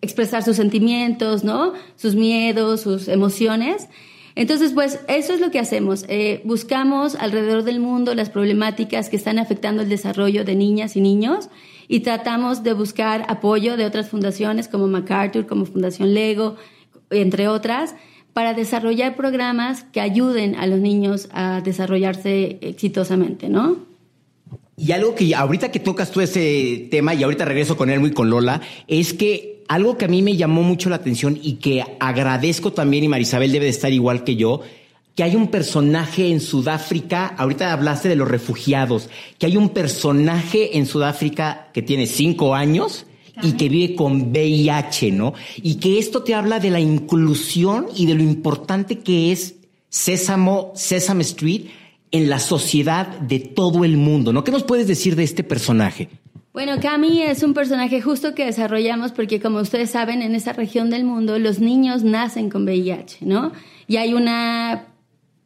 expresar 0.00 0.42
sus 0.42 0.56
sentimientos, 0.56 1.44
¿no? 1.44 1.72
Sus 1.96 2.14
miedos, 2.14 2.82
sus 2.82 3.08
emociones. 3.08 3.88
Entonces, 4.34 4.72
pues 4.72 5.00
eso 5.08 5.32
es 5.32 5.40
lo 5.40 5.50
que 5.50 5.58
hacemos. 5.58 6.04
buscamos 6.44 7.14
alrededor 7.14 7.62
del 7.64 7.80
mundo 7.80 8.14
las 8.14 8.28
problemáticas 8.28 9.08
que 9.08 9.16
están 9.16 9.38
afectando 9.38 9.82
el 9.82 9.88
desarrollo 9.88 10.44
de 10.44 10.54
niñas 10.54 10.94
y 10.94 11.00
niños 11.00 11.48
y 11.88 12.00
tratamos 12.00 12.62
de 12.62 12.74
buscar 12.74 13.24
apoyo 13.28 13.78
de 13.78 13.86
otras 13.86 14.10
fundaciones 14.10 14.68
como 14.68 14.88
MacArthur, 14.88 15.46
como 15.46 15.64
Fundación 15.64 16.12
Lego, 16.12 16.56
entre 17.08 17.48
otras, 17.48 17.94
para 18.34 18.52
desarrollar 18.52 19.16
programas 19.16 19.84
que 19.84 20.02
ayuden 20.02 20.56
a 20.56 20.66
los 20.66 20.80
niños 20.80 21.30
a 21.32 21.62
desarrollarse 21.62 22.58
exitosamente, 22.60 23.48
¿no? 23.48 23.95
Y 24.76 24.92
algo 24.92 25.14
que 25.14 25.34
ahorita 25.34 25.70
que 25.70 25.80
tocas 25.80 26.10
tú 26.10 26.20
ese 26.20 26.88
tema, 26.90 27.14
y 27.14 27.22
ahorita 27.22 27.44
regreso 27.46 27.76
con 27.76 27.88
Elmo 27.88 28.06
y 28.06 28.12
con 28.12 28.28
Lola, 28.28 28.60
es 28.86 29.14
que 29.14 29.64
algo 29.68 29.96
que 29.96 30.04
a 30.04 30.08
mí 30.08 30.22
me 30.22 30.36
llamó 30.36 30.62
mucho 30.62 30.90
la 30.90 30.96
atención 30.96 31.38
y 31.42 31.54
que 31.54 31.82
agradezco 31.98 32.72
también, 32.72 33.04
y 33.04 33.08
Marisabel 33.08 33.52
debe 33.52 33.64
de 33.64 33.70
estar 33.70 33.92
igual 33.92 34.22
que 34.22 34.36
yo, 34.36 34.60
que 35.14 35.22
hay 35.22 35.34
un 35.34 35.48
personaje 35.48 36.28
en 36.28 36.40
Sudáfrica, 36.40 37.26
ahorita 37.38 37.72
hablaste 37.72 38.10
de 38.10 38.16
los 38.16 38.28
refugiados, 38.28 39.08
que 39.38 39.46
hay 39.46 39.56
un 39.56 39.70
personaje 39.70 40.76
en 40.76 40.84
Sudáfrica 40.84 41.70
que 41.72 41.80
tiene 41.80 42.06
cinco 42.06 42.54
años 42.54 43.06
y 43.42 43.52
que 43.52 43.70
vive 43.70 43.94
con 43.94 44.30
VIH, 44.30 45.12
¿no? 45.12 45.32
Y 45.56 45.76
que 45.76 45.98
esto 45.98 46.22
te 46.22 46.34
habla 46.34 46.60
de 46.60 46.70
la 46.70 46.80
inclusión 46.80 47.86
y 47.96 48.04
de 48.04 48.14
lo 48.14 48.22
importante 48.22 48.98
que 48.98 49.32
es 49.32 49.54
Sésamo, 49.88 50.72
Sesame 50.74 51.22
Street 51.22 51.62
en 52.16 52.30
la 52.30 52.38
sociedad 52.38 53.06
de 53.20 53.38
todo 53.38 53.84
el 53.84 53.96
mundo, 53.96 54.32
¿no? 54.32 54.44
¿Qué 54.44 54.52
nos 54.52 54.64
puedes 54.64 54.86
decir 54.86 55.16
de 55.16 55.24
este 55.24 55.44
personaje? 55.44 56.08
Bueno, 56.52 56.80
Cami 56.80 57.22
es 57.22 57.42
un 57.42 57.52
personaje 57.52 58.00
justo 58.00 58.34
que 58.34 58.46
desarrollamos 58.46 59.12
porque 59.12 59.40
como 59.40 59.60
ustedes 59.60 59.90
saben, 59.90 60.22
en 60.22 60.34
esa 60.34 60.54
región 60.54 60.88
del 60.88 61.04
mundo 61.04 61.38
los 61.38 61.58
niños 61.58 62.02
nacen 62.02 62.48
con 62.48 62.64
VIH, 62.64 63.18
¿no? 63.26 63.52
Y 63.86 63.96
hay 63.96 64.14
una 64.14 64.86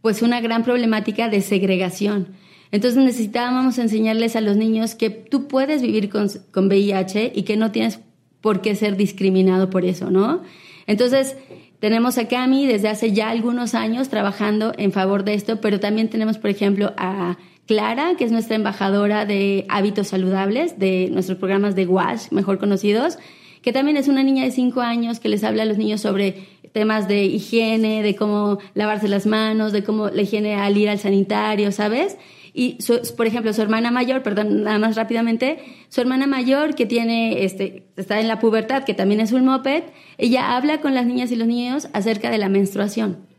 pues 0.02 0.22
una 0.22 0.40
gran 0.40 0.62
problemática 0.62 1.28
de 1.28 1.42
segregación. 1.42 2.28
Entonces 2.70 3.02
necesitábamos 3.02 3.78
enseñarles 3.78 4.36
a 4.36 4.40
los 4.40 4.56
niños 4.56 4.94
que 4.94 5.10
tú 5.10 5.48
puedes 5.48 5.82
vivir 5.82 6.08
con, 6.08 6.28
con 6.52 6.68
VIH 6.68 7.32
y 7.34 7.42
que 7.42 7.56
no 7.56 7.72
tienes 7.72 7.98
por 8.40 8.62
qué 8.62 8.74
ser 8.76 8.96
discriminado 8.96 9.68
por 9.68 9.84
eso, 9.84 10.10
¿no? 10.10 10.42
Entonces, 10.86 11.36
tenemos 11.80 12.18
a 12.18 12.28
Cami 12.28 12.66
desde 12.66 12.88
hace 12.88 13.12
ya 13.12 13.30
algunos 13.30 13.75
años 13.75 14.10
trabajando 14.10 14.72
en 14.76 14.92
favor 14.92 15.25
de 15.25 15.34
esto, 15.34 15.60
pero 15.60 15.80
también 15.80 16.08
tenemos, 16.08 16.38
por 16.38 16.50
ejemplo, 16.50 16.92
a 16.99 17.38
Clara, 17.66 18.14
que 18.18 18.25
es 18.25 18.32
nuestra 18.32 18.56
embajadora 18.56 19.25
de 19.25 19.64
hábitos 19.68 20.08
saludables, 20.08 20.78
de 20.78 21.08
nuestros 21.10 21.38
programas 21.38 21.75
de 21.75 21.87
WASH, 21.87 22.32
mejor 22.32 22.58
conocidos, 22.58 23.18
que 23.62 23.72
también 23.72 23.96
es 23.96 24.08
una 24.08 24.22
niña 24.22 24.44
de 24.44 24.50
cinco 24.50 24.80
años 24.80 25.20
que 25.20 25.28
les 25.28 25.42
habla 25.42 25.62
a 25.62 25.66
los 25.66 25.78
niños 25.78 26.00
sobre 26.02 26.49
temas 26.72 27.08
de 27.08 27.25
higiene, 27.25 28.02
de 28.02 28.14
cómo 28.14 28.58
lavarse 28.75 29.08
las 29.08 29.26
manos, 29.26 29.72
de 29.72 29.82
cómo 29.82 30.08
la 30.08 30.22
higiene 30.22 30.56
al 30.56 30.76
ir 30.76 30.88
al 30.88 30.99
sanitario, 30.99 31.72
¿sabes? 31.72 32.18
Y, 32.52 32.78
por 33.16 33.26
ejemplo, 33.26 33.52
su 33.52 33.62
hermana 33.62 33.90
mayor, 33.90 34.23
perdón, 34.23 34.64
nada 34.64 34.78
más 34.78 34.97
rápidamente, 34.97 35.59
su 35.88 36.00
hermana 36.00 36.26
mayor 36.26 36.75
que 36.75 36.87
tiene, 36.87 37.45
este, 37.45 37.85
está 37.97 38.21
en 38.21 38.28
la 38.28 38.38
pubertad, 38.38 38.85
que 38.85 38.95
también 38.95 39.21
es 39.21 39.33
un 39.33 39.45
moped, 39.45 39.85
ella 40.19 40.57
habla 40.57 40.80
con 40.80 40.95
las 40.95 41.07
niñas 41.07 41.30
y 41.30 41.37
los 41.37 41.47
niños 41.47 41.88
acerca 41.92 42.30
de 42.30 42.38
la 42.38 42.49
menstruación. 42.49 43.29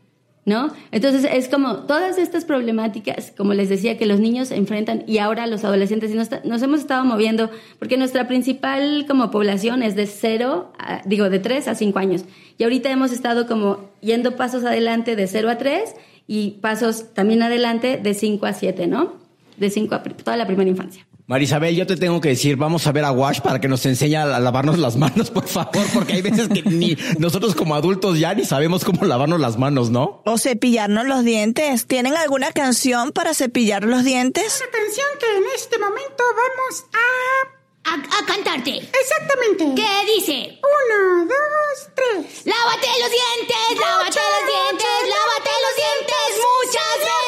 ¿No? 0.44 0.72
Entonces 0.90 1.28
es 1.30 1.48
como 1.48 1.84
todas 1.84 2.18
estas 2.18 2.44
problemáticas, 2.44 3.32
como 3.36 3.54
les 3.54 3.68
decía, 3.68 3.96
que 3.96 4.06
los 4.06 4.18
niños 4.18 4.50
enfrentan 4.50 5.04
y 5.06 5.18
ahora 5.18 5.46
los 5.46 5.64
adolescentes 5.64 6.10
y 6.10 6.14
nos, 6.14 6.62
hemos 6.62 6.80
estado 6.80 7.04
moviendo, 7.04 7.50
porque 7.78 7.96
nuestra 7.96 8.26
principal 8.26 9.04
como 9.06 9.30
población 9.30 9.82
es 9.82 9.94
de 9.94 10.06
cero, 10.06 10.72
digo, 11.04 11.30
de 11.30 11.38
tres 11.38 11.68
a 11.68 11.74
cinco 11.74 12.00
años. 12.00 12.24
Y 12.58 12.64
ahorita 12.64 12.90
hemos 12.90 13.12
estado 13.12 13.46
como 13.46 13.90
yendo 14.00 14.36
pasos 14.36 14.64
adelante 14.64 15.14
de 15.14 15.26
cero 15.28 15.48
a 15.48 15.58
tres 15.58 15.94
y 16.26 16.52
pasos 16.60 17.14
también 17.14 17.42
adelante 17.42 17.98
de 18.02 18.14
cinco 18.14 18.46
a 18.46 18.52
siete, 18.52 18.86
¿no? 18.86 19.14
De 19.56 19.70
cinco 19.70 19.94
a 19.94 20.02
toda 20.02 20.36
la 20.36 20.46
primera 20.46 20.68
infancia. 20.68 21.06
Marisabel, 21.26 21.76
yo 21.76 21.86
te 21.86 21.96
tengo 21.96 22.20
que 22.20 22.30
decir, 22.30 22.56
vamos 22.56 22.86
a 22.86 22.92
ver 22.92 23.04
a 23.04 23.12
Wash 23.12 23.40
para 23.40 23.60
que 23.60 23.68
nos 23.68 23.86
enseñe 23.86 24.16
a 24.16 24.40
lavarnos 24.40 24.78
las 24.78 24.96
manos, 24.96 25.30
por 25.30 25.46
favor, 25.46 25.86
porque 25.94 26.14
hay 26.14 26.22
veces 26.22 26.48
que 26.48 26.62
ni 26.62 26.96
nosotros 27.18 27.54
como 27.54 27.74
adultos 27.74 28.18
ya 28.18 28.34
ni 28.34 28.44
sabemos 28.44 28.84
cómo 28.84 29.04
lavarnos 29.04 29.40
las 29.40 29.58
manos, 29.58 29.90
¿no? 29.90 30.22
O 30.26 30.36
cepillarnos 30.36 31.06
los 31.06 31.24
dientes. 31.24 31.86
¿Tienen 31.86 32.16
alguna 32.16 32.52
canción 32.52 33.12
para 33.12 33.34
cepillar 33.34 33.84
los 33.84 34.04
dientes? 34.04 34.60
Una 34.60 34.78
canción 34.78 35.06
que 35.20 35.36
en 35.36 35.44
este 35.54 35.78
momento 35.78 36.22
vamos 36.36 36.84
a 36.92 37.62
a, 37.84 37.94
a, 37.94 38.26
cantarte. 38.26 38.78
Exactamente. 38.78 39.64
¿Qué 39.74 40.14
dice? 40.14 40.60
Uno, 40.62 41.26
dos, 41.26 41.88
tres. 41.94 42.46
Lávate 42.46 42.86
los 43.00 43.10
dientes, 43.10 43.80
lávate 43.80 44.20
los 44.20 44.44
dientes, 44.46 44.96
lávate 45.10 45.50
los 45.64 45.74
dientes 45.82 46.30
muchas 46.38 46.98
veces. 46.98 47.21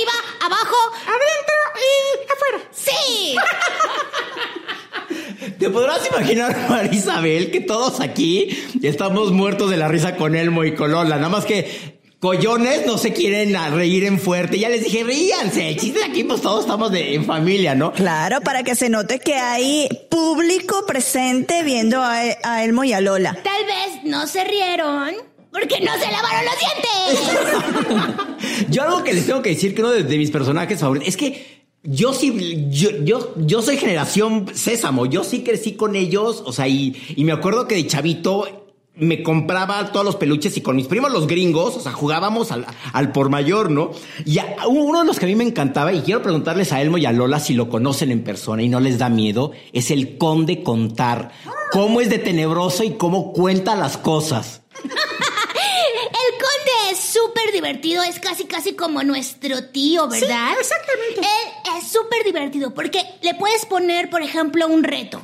Arriba, 0.00 0.12
abajo, 0.46 0.76
adentro 1.04 1.56
y 1.76 2.32
afuera. 2.32 2.58
Sí. 2.72 3.36
¿Te 5.58 5.68
podrás 5.68 6.08
imaginar, 6.08 6.56
Marisabel, 6.70 7.50
que 7.50 7.60
todos 7.60 8.00
aquí 8.00 8.48
estamos 8.82 9.30
muertos 9.30 9.68
de 9.68 9.76
la 9.76 9.88
risa 9.88 10.16
con 10.16 10.36
Elmo 10.36 10.64
y 10.64 10.74
con 10.74 10.92
Lola? 10.92 11.16
Nada 11.16 11.28
más 11.28 11.44
que 11.44 12.00
collones 12.18 12.86
no 12.86 12.96
se 12.96 13.12
quieren 13.12 13.54
reír 13.74 14.04
en 14.04 14.18
fuerte. 14.18 14.58
Ya 14.58 14.70
les 14.70 14.84
dije, 14.84 15.04
ríanse. 15.04 15.68
El 15.68 15.76
chiste 15.76 16.02
aquí, 16.02 16.24
pues 16.24 16.40
todos 16.40 16.60
estamos 16.60 16.90
de, 16.92 17.14
en 17.14 17.26
familia, 17.26 17.74
¿no? 17.74 17.92
Claro, 17.92 18.40
para 18.40 18.62
que 18.62 18.74
se 18.74 18.88
note 18.88 19.18
que 19.18 19.34
hay 19.34 19.86
público 20.10 20.86
presente 20.86 21.62
viendo 21.62 22.00
a, 22.00 22.20
a 22.42 22.64
Elmo 22.64 22.84
y 22.84 22.94
a 22.94 23.02
Lola. 23.02 23.36
Tal 23.42 23.66
vez 23.66 24.04
no 24.04 24.26
se 24.26 24.44
rieron 24.44 25.14
porque 25.50 25.80
no 25.80 25.92
se 25.98 26.10
lavaron 26.10 26.44
los 26.44 26.54
dientes. 26.60 26.90
yo 28.70 28.82
algo 28.82 29.04
que 29.04 29.12
les 29.12 29.26
tengo 29.26 29.42
que 29.42 29.50
decir 29.50 29.74
que 29.74 29.82
uno 29.82 29.90
de, 29.90 30.18
mis 30.18 30.30
personajes 30.30 30.80
favoritos 30.80 31.08
es 31.08 31.16
que 31.16 31.60
yo 31.82 32.12
sí, 32.12 32.68
yo, 32.70 32.90
yo, 33.02 33.34
yo 33.36 33.62
soy 33.62 33.78
generación 33.78 34.46
sésamo, 34.54 35.06
yo 35.06 35.24
sí 35.24 35.42
crecí 35.42 35.72
con 35.72 35.96
ellos, 35.96 36.42
o 36.44 36.52
sea, 36.52 36.68
y, 36.68 36.94
y 37.16 37.24
me 37.24 37.32
acuerdo 37.32 37.66
que 37.66 37.74
de 37.74 37.86
chavito 37.86 38.60
me 39.00 39.22
compraba 39.22 39.92
todos 39.92 40.04
los 40.04 40.16
peluches 40.16 40.56
y 40.56 40.60
con 40.60 40.76
mis 40.76 40.86
primos 40.86 41.10
los 41.10 41.26
gringos, 41.26 41.76
o 41.76 41.80
sea, 41.80 41.92
jugábamos 41.92 42.52
al, 42.52 42.66
al 42.92 43.12
por 43.12 43.30
mayor, 43.30 43.70
¿no? 43.70 43.90
Y 44.26 44.38
uno 44.68 45.00
de 45.00 45.06
los 45.06 45.18
que 45.18 45.24
a 45.24 45.28
mí 45.28 45.34
me 45.34 45.44
encantaba, 45.44 45.92
y 45.92 46.02
quiero 46.02 46.22
preguntarles 46.22 46.72
a 46.72 46.82
Elmo 46.82 46.98
y 46.98 47.06
a 47.06 47.12
Lola 47.12 47.40
si 47.40 47.54
lo 47.54 47.70
conocen 47.70 48.10
en 48.10 48.22
persona 48.22 48.62
y 48.62 48.68
no 48.68 48.78
les 48.78 48.98
da 48.98 49.08
miedo, 49.08 49.52
es 49.72 49.90
el 49.90 50.18
conde 50.18 50.62
contar. 50.62 51.32
¿Cómo 51.72 52.00
es 52.00 52.10
de 52.10 52.18
tenebroso 52.18 52.84
y 52.84 52.90
cómo 52.90 53.32
cuenta 53.32 53.74
las 53.74 53.96
cosas? 53.96 54.62
súper 57.40 57.52
divertido, 57.52 58.02
es 58.02 58.18
casi 58.18 58.44
casi 58.44 58.74
como 58.74 59.02
nuestro 59.02 59.64
tío, 59.68 60.08
¿verdad? 60.08 60.50
Sí, 60.54 60.60
exactamente. 60.60 61.20
Él 61.20 61.78
es 61.78 61.88
súper 61.90 62.24
divertido 62.24 62.74
porque 62.74 63.04
le 63.22 63.34
puedes 63.34 63.66
poner, 63.66 64.10
por 64.10 64.22
ejemplo, 64.22 64.66
un 64.66 64.84
reto. 64.84 65.22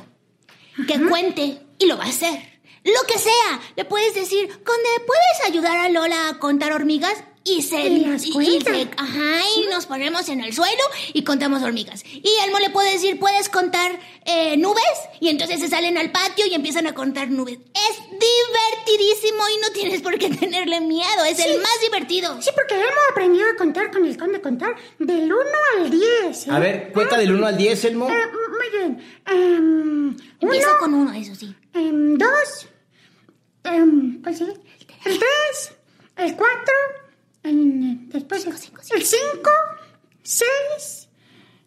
Que 0.87 1.01
cuente 1.07 1.59
y 1.79 1.85
lo 1.87 1.97
va 1.97 2.05
a 2.05 2.09
hacer. 2.09 2.59
Lo 2.83 3.07
que 3.07 3.17
sea. 3.17 3.59
Le 3.75 3.85
puedes 3.85 4.13
decir, 4.13 4.47
Conde, 4.47 4.89
¿puedes 5.05 5.45
ayudar 5.45 5.77
a 5.77 5.89
Lola 5.89 6.29
a 6.29 6.39
contar 6.39 6.71
hormigas? 6.71 7.23
Y 7.49 7.61
se, 7.61 7.79
Y 7.87 7.99
las 8.05 8.25
y- 8.25 8.31
se- 8.61 8.89
ajá, 8.97 9.39
y 9.57 9.67
nos 9.71 9.85
ponemos 9.85 10.27
en 10.29 10.41
el 10.41 10.53
suelo 10.53 10.83
y 11.13 11.23
contamos 11.23 11.63
hormigas. 11.63 12.03
Y 12.05 12.29
Elmo 12.45 12.59
le 12.59 12.69
puede 12.69 12.91
decir, 12.93 13.19
¿puedes 13.19 13.49
contar 13.49 13.99
eh, 14.25 14.57
nubes? 14.57 14.83
Y 15.19 15.29
entonces 15.29 15.59
se 15.59 15.67
salen 15.69 15.97
al 15.97 16.11
patio 16.11 16.45
y 16.45 16.53
empiezan 16.53 16.87
a 16.87 16.93
contar 16.93 17.29
nubes. 17.29 17.57
Es 17.73 17.97
divertidísimo 18.09 19.43
y 19.55 19.61
no 19.61 19.69
tienes 19.73 20.01
por 20.01 20.17
qué 20.17 20.29
tenerle 20.35 20.81
miedo, 20.81 21.23
es 21.29 21.39
el 21.39 21.57
más 21.61 21.79
divertido. 21.81 22.41
Sí, 22.41 22.49
porque 22.55 22.75
Elmo 22.75 22.87
aprendió 23.11 23.45
a 23.49 23.55
contar 23.55 23.91
con 23.91 24.05
el 24.05 24.17
conde 24.17 24.41
contar 24.41 24.75
del 24.99 25.31
1 25.31 25.41
al 25.79 25.89
10. 25.89 26.47
¿eh? 26.47 26.51
A 26.51 26.59
ver, 26.59 26.91
cuenta 26.93 27.17
del 27.17 27.33
1 27.33 27.47
al 27.47 27.57
10, 27.57 27.85
Elmo. 27.85 28.09
Eh, 28.09 28.13
muy 28.49 28.79
bien. 28.79 29.03
Em, 29.25 30.17
Empieza 30.39 30.69
uno, 30.71 30.79
con 30.79 30.93
uno, 30.93 31.13
eso 31.13 31.35
sí. 31.35 31.55
em, 31.73 32.17
dos, 32.17 32.67
em, 33.63 34.21
¿cuál 34.21 34.35
sigue? 34.35 34.53
El 35.05 35.19
3, 35.19 35.71
el 36.17 36.35
4, 36.35 36.73
después 37.53 38.45
el 38.45 38.57
5, 38.57 38.81
el 38.95 39.03
5, 39.05 39.49
6, 40.23 40.47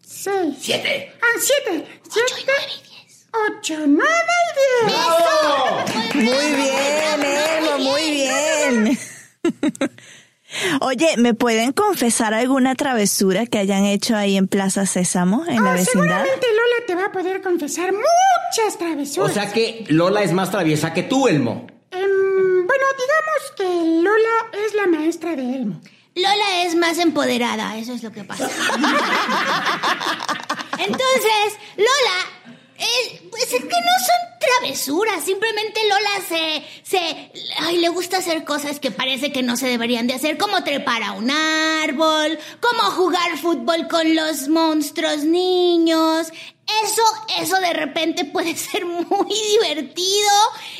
6. 0.01 0.55
7. 0.59 1.13
Ah, 1.21 1.25
7. 1.39 1.85
7, 2.09 2.43
9 2.45 2.61
y 2.67 2.81
10. 3.05 3.27
8, 3.59 3.75
9 3.87 4.09
y 6.13 6.21
10. 6.21 6.25
Muy 6.25 6.55
bien, 6.55 7.19
Elmo, 7.23 7.77
muy 7.79 8.11
bien. 8.11 8.97
Oye, 10.81 11.15
¿me 11.17 11.33
pueden 11.33 11.71
confesar 11.71 12.33
alguna 12.33 12.75
travesura 12.75 13.45
que 13.45 13.57
hayan 13.57 13.85
hecho 13.85 14.17
ahí 14.17 14.35
en 14.35 14.49
Plaza 14.49 14.85
Sésamo, 14.85 15.45
en 15.47 15.63
la 15.63 15.71
Ah, 15.71 15.75
vecindad? 15.75 15.91
seguramente 16.25 16.47
Lola 16.47 16.85
te 16.87 16.95
va 16.95 17.05
a 17.05 17.11
poder 17.13 17.41
confesar 17.41 17.93
muchas 17.93 18.75
O 18.75 18.77
travesuras. 18.77 19.33
sea 19.33 19.51
que 19.53 19.85
Lola 19.87 20.23
es 20.23 20.33
más 20.33 20.51
traviesa 20.51 20.93
que 20.93 21.03
tú, 21.03 21.29
Elmo. 21.29 21.67
Em, 21.91 22.30
bueno, 22.71 22.85
digamos 23.03 23.51
que 23.57 23.67
Lola 24.01 24.65
es 24.65 24.73
la 24.75 24.87
maestra 24.87 25.35
de 25.35 25.43
Elmo. 25.43 25.81
Lola 26.15 26.63
es 26.63 26.75
más 26.75 26.97
empoderada, 26.99 27.77
eso 27.77 27.93
es 27.93 28.01
lo 28.03 28.11
que 28.11 28.23
pasa. 28.23 28.45
Entonces, 30.77 31.57
Lola, 31.75 32.55
es, 32.77 33.21
pues 33.29 33.43
es 33.43 33.59
que 33.59 33.65
no 33.65 33.67
son 33.67 34.39
travesuras, 34.39 35.23
simplemente 35.23 35.81
Lola 35.83 36.21
se, 36.27 36.63
se, 36.83 37.31
ay, 37.59 37.77
le 37.77 37.89
gusta 37.89 38.17
hacer 38.19 38.45
cosas 38.45 38.79
que 38.79 38.91
parece 38.91 39.33
que 39.33 39.43
no 39.43 39.57
se 39.57 39.67
deberían 39.67 40.07
de 40.07 40.13
hacer, 40.13 40.37
como 40.37 40.63
trepar 40.63 41.03
a 41.03 41.11
un 41.11 41.29
árbol, 41.29 42.39
como 42.61 42.83
jugar 42.91 43.37
fútbol 43.37 43.89
con 43.89 44.15
los 44.15 44.47
monstruos 44.47 45.25
niños. 45.25 46.31
Eso, 46.83 47.01
eso 47.41 47.59
de 47.59 47.73
repente 47.73 48.25
puede 48.25 48.55
ser 48.55 48.85
muy 48.85 49.35
divertido. 49.59 50.29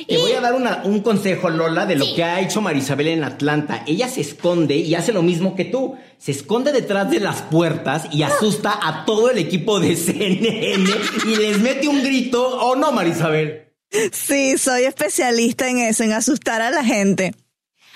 Te 0.08 0.18
voy 0.18 0.32
a 0.34 0.42
dar 0.42 0.54
una- 0.54 0.82
un 0.86 1.02
consejo, 1.02 1.50
Lola, 1.50 1.86
de 1.86 1.96
lo 1.96 2.06
Sí. 2.06 2.16
que 2.16 2.24
ha 2.24 2.40
hecho 2.42 2.62
Marisabel 2.62 3.08
en 3.10 3.24
Atlanta. 3.24 3.84
Ella 3.88 4.08
se 4.08 4.22
esconde 4.22 4.76
y 4.76 4.96
hace 4.96 5.12
lo 5.14 5.22
mismo 5.22 5.56
que 5.56 5.66
tú. 5.66 5.96
Se 6.18 6.32
esconde 6.32 6.72
detrás 6.72 7.10
de 7.10 7.20
las 7.20 7.42
puertas 7.44 8.04
y 8.12 8.24
asusta 8.24 8.80
a 8.82 9.06
todo 9.06 9.30
el 9.32 9.38
equipo 9.38 9.80
de 9.80 9.96
CNN 9.96 10.86
y 11.26 11.36
les 11.36 11.60
mete 11.60 11.88
un 11.88 12.04
grito. 12.04 12.48
¿O 12.62 12.76
no, 12.76 12.92
Marisabel? 12.92 13.68
Sí, 14.14 14.58
soy 14.58 14.84
especialista 14.86 15.68
en 15.70 15.80
eso, 15.80 16.04
en 16.04 16.14
asustar 16.14 16.62
a 16.62 16.70
la 16.72 16.84
gente. 16.84 17.34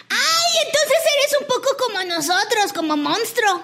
Ay, 0.09 0.57
entonces 0.65 0.97
eres 1.17 1.37
un 1.41 1.47
poco 1.47 1.69
como 1.77 2.03
nosotros, 2.03 2.73
como 2.73 2.97
monstruo. 2.97 3.63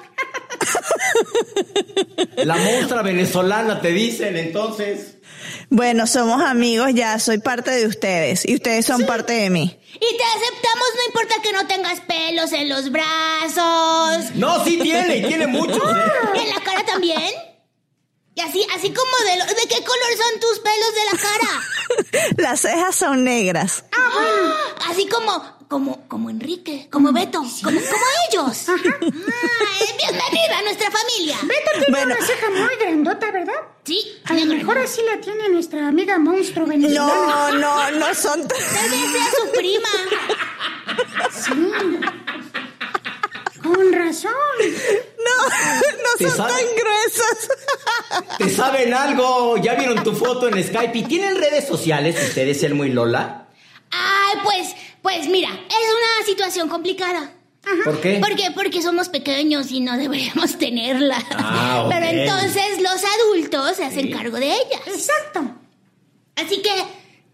La 2.38 2.56
monstrua 2.56 3.02
venezolana, 3.04 3.82
te 3.82 3.90
dicen, 3.92 4.38
entonces. 4.38 5.16
Bueno, 5.70 6.06
somos 6.08 6.42
amigos 6.44 6.90
ya, 6.94 7.18
soy 7.20 7.38
parte 7.40 7.72
de 7.72 7.88
ustedes 7.88 8.46
y 8.48 8.56
ustedes 8.56 8.86
son 8.86 9.06
parte 9.06 9.34
de 9.34 9.50
mí. 9.50 9.80
Y 9.94 10.00
te 10.18 10.24
aceptamos, 10.24 10.88
no 10.96 11.06
importa 11.08 11.36
que 11.42 11.52
no 11.54 11.68
tengas 11.68 12.00
pelos 12.02 12.52
en 12.54 12.70
los 12.70 12.92
brazos. 12.92 14.36
No, 14.36 14.64
sí 14.64 14.78
tiene, 14.82 15.18
y 15.18 15.24
tiene 15.28 15.48
muchos, 15.48 15.78
¿eh? 15.78 16.12
¿En 16.36 16.50
la 16.50 16.62
cara 16.62 16.86
también? 16.86 17.32
Y 18.36 18.42
así, 18.42 18.66
así 18.76 18.92
como 18.94 19.12
de, 19.30 19.38
lo- 19.40 19.46
¿de 19.46 19.68
qué 19.68 19.84
color 19.84 20.10
son 20.18 20.40
tus 20.40 20.60
pelos 20.60 20.96
de 20.96 21.06
la 21.12 21.18
cara? 21.22 22.34
Las 22.38 22.62
cejas 22.62 22.96
son 22.96 23.24
negras. 23.24 23.84
Así 24.90 25.08
como, 25.08 25.61
como, 25.72 26.06
como 26.10 26.30
Enrique, 26.30 26.88
como 26.92 27.14
Beto, 27.14 27.38
como, 27.64 27.80
como 27.80 28.06
ellos. 28.30 28.66
Ah, 28.68 28.76
bienvenida 29.98 30.58
a 30.58 30.62
nuestra 30.64 30.92
familia. 30.92 31.38
Beto 31.44 31.72
tiene 31.72 31.86
Bueno. 31.92 32.16
una 32.18 32.26
ceja 32.26 32.50
muy 32.50 32.76
grandota, 32.78 33.32
¿verdad? 33.32 33.54
Sí, 33.86 34.02
A 34.26 34.34
lo 34.34 34.46
mejor 34.48 34.78
así 34.80 35.00
la 35.10 35.22
tiene 35.22 35.48
nuestra 35.48 35.88
amiga 35.88 36.20
monstruo 36.20 36.68
venezolana. 36.68 37.52
No, 37.54 37.54
no, 37.54 37.92
no 37.92 38.14
son... 38.14 38.46
tal 38.50 38.90
vez 38.90 39.12
sea 39.14 39.28
su 39.40 39.52
prima. 39.54 39.90
Con 43.64 43.94
razón. 43.94 44.32
No, 45.24 45.48
no 46.04 46.10
¿Te 46.18 46.28
son 46.28 46.36
sabe? 46.38 46.52
tan 46.52 46.66
gruesas. 46.76 48.38
¿Te 48.40 48.50
saben 48.50 48.94
algo? 48.94 49.56
¿Ya 49.58 49.76
vieron 49.76 50.04
tu 50.04 50.14
foto 50.14 50.50
en 50.50 50.62
Skype? 50.62 50.98
¿Y 50.98 51.04
tienen 51.04 51.38
redes 51.38 51.66
sociales 51.66 52.18
ustedes, 52.22 52.62
Elmo 52.64 52.84
y 52.84 52.90
Lola? 52.92 53.48
Ay, 53.92 54.38
pues, 54.44 54.76
pues 55.02 55.28
mira, 55.28 55.50
es 55.50 55.94
una 55.94 56.26
situación 56.26 56.70
complicada. 56.70 57.34
¿Por 57.86 58.02
qué? 58.02 58.20
Porque, 58.20 58.52
porque 58.52 58.82
somos 58.82 59.10
pequeños 59.10 59.72
y 59.72 59.82
no 59.82 59.98
deberíamos 59.98 60.58
tenerla. 60.58 61.24
Ah. 61.32 61.88
Pero 61.90 62.06
entonces 62.06 62.82
los 62.82 63.02
adultos 63.04 63.78
se 63.78 63.86
hacen 63.86 64.12
cargo 64.12 64.38
de 64.38 64.48
ellas. 64.48 64.82
Exacto. 64.88 65.42
Así 66.36 66.62
que, 66.62 66.72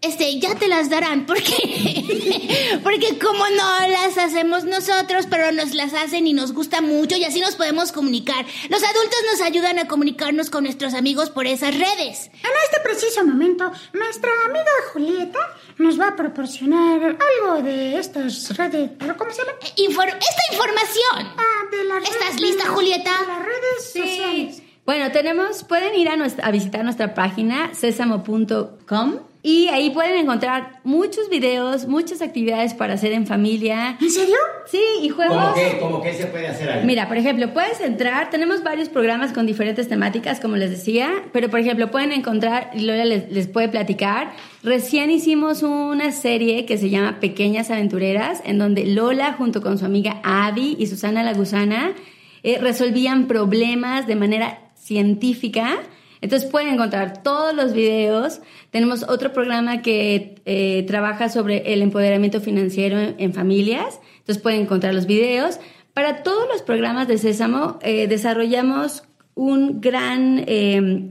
este, 0.00 0.38
ya 0.38 0.54
te 0.54 0.68
las 0.68 0.90
darán, 0.90 1.26
porque, 1.26 2.80
porque 2.84 3.18
como 3.18 3.48
no 3.48 3.88
las 3.88 4.16
hacemos 4.18 4.64
nosotros, 4.64 5.26
pero 5.28 5.50
nos 5.52 5.74
las 5.74 5.92
hacen 5.94 6.26
y 6.26 6.32
nos 6.32 6.52
gusta 6.52 6.80
mucho 6.80 7.16
y 7.16 7.24
así 7.24 7.40
nos 7.40 7.56
podemos 7.56 7.92
comunicar. 7.92 8.44
Los 8.68 8.82
adultos 8.82 9.18
nos 9.32 9.40
ayudan 9.40 9.78
a 9.78 9.88
comunicarnos 9.88 10.50
con 10.50 10.64
nuestros 10.64 10.94
amigos 10.94 11.30
por 11.30 11.46
esas 11.46 11.74
redes. 11.76 12.26
En 12.32 12.50
este 12.64 12.80
preciso 12.84 13.24
momento, 13.24 13.70
nuestra 13.92 14.30
amiga 14.46 14.70
Julieta 14.92 15.38
nos 15.78 15.98
va 16.00 16.08
a 16.08 16.16
proporcionar 16.16 17.16
algo 17.40 17.62
de 17.62 17.98
estas 17.98 18.56
redes. 18.56 18.90
¿Pero 18.98 19.16
cómo 19.16 19.30
se 19.32 19.38
llama? 19.42 19.52
Infor- 19.76 20.16
esta 20.16 20.52
información. 20.52 21.34
Ah, 21.36 21.64
de 21.70 21.84
las 21.84 22.02
¿Estás 22.04 22.28
redes- 22.36 22.40
lista, 22.40 22.64
de- 22.64 22.70
Julieta? 22.70 23.10
de 23.20 23.26
las 23.26 23.38
redes 23.44 23.92
sociales. 23.92 24.62
Bueno, 24.86 25.12
tenemos, 25.12 25.64
pueden 25.64 25.94
ir 25.96 26.08
a, 26.08 26.16
nuestra- 26.16 26.46
a 26.46 26.50
visitar 26.50 26.82
nuestra 26.82 27.14
página 27.14 27.74
sesamo.com 27.74 29.16
y 29.48 29.68
ahí 29.68 29.88
pueden 29.88 30.14
encontrar 30.18 30.78
muchos 30.84 31.30
videos, 31.30 31.86
muchas 31.86 32.20
actividades 32.20 32.74
para 32.74 32.92
hacer 32.92 33.12
en 33.12 33.26
familia. 33.26 33.96
¿En 33.98 34.10
serio? 34.10 34.36
Sí, 34.66 34.78
y 35.00 35.08
juegos. 35.08 35.38
¿Cómo 35.38 35.54
qué? 35.54 35.78
¿Cómo 35.80 36.02
qué 36.02 36.12
se 36.12 36.26
puede 36.26 36.48
hacer 36.48 36.68
ahí? 36.68 36.84
Mira, 36.84 37.08
por 37.08 37.16
ejemplo, 37.16 37.50
puedes 37.54 37.80
entrar, 37.80 38.28
tenemos 38.28 38.62
varios 38.62 38.90
programas 38.90 39.32
con 39.32 39.46
diferentes 39.46 39.88
temáticas, 39.88 40.38
como 40.38 40.56
les 40.56 40.68
decía, 40.68 41.10
pero 41.32 41.48
por 41.48 41.60
ejemplo, 41.60 41.90
pueden 41.90 42.12
encontrar, 42.12 42.72
y 42.74 42.80
Lola 42.80 43.06
les, 43.06 43.32
les 43.32 43.46
puede 43.46 43.70
platicar, 43.70 44.32
recién 44.62 45.10
hicimos 45.10 45.62
una 45.62 46.12
serie 46.12 46.66
que 46.66 46.76
se 46.76 46.90
llama 46.90 47.18
Pequeñas 47.18 47.70
Aventureras, 47.70 48.42
en 48.44 48.58
donde 48.58 48.84
Lola 48.84 49.32
junto 49.32 49.62
con 49.62 49.78
su 49.78 49.86
amiga 49.86 50.20
Abby 50.24 50.76
y 50.78 50.88
Susana 50.88 51.22
la 51.22 51.32
Gusana 51.32 51.94
eh, 52.42 52.58
resolvían 52.60 53.26
problemas 53.26 54.06
de 54.06 54.14
manera 54.14 54.58
científica. 54.74 55.78
Entonces 56.20 56.50
pueden 56.50 56.74
encontrar 56.74 57.22
todos 57.22 57.54
los 57.54 57.72
videos. 57.72 58.40
Tenemos 58.70 59.04
otro 59.04 59.32
programa 59.32 59.82
que 59.82 60.36
eh, 60.44 60.84
trabaja 60.86 61.28
sobre 61.28 61.72
el 61.72 61.82
empoderamiento 61.82 62.40
financiero 62.40 62.98
en, 62.98 63.14
en 63.18 63.32
familias. 63.32 64.00
Entonces 64.18 64.42
pueden 64.42 64.62
encontrar 64.62 64.94
los 64.94 65.06
videos. 65.06 65.60
Para 65.98 66.22
todos 66.22 66.46
los 66.48 66.62
programas 66.62 67.08
de 67.08 67.18
Sésamo 67.18 67.78
eh, 67.82 68.06
desarrollamos 68.06 69.02
un 69.34 69.80
gran, 69.80 70.44
eh, 70.46 71.10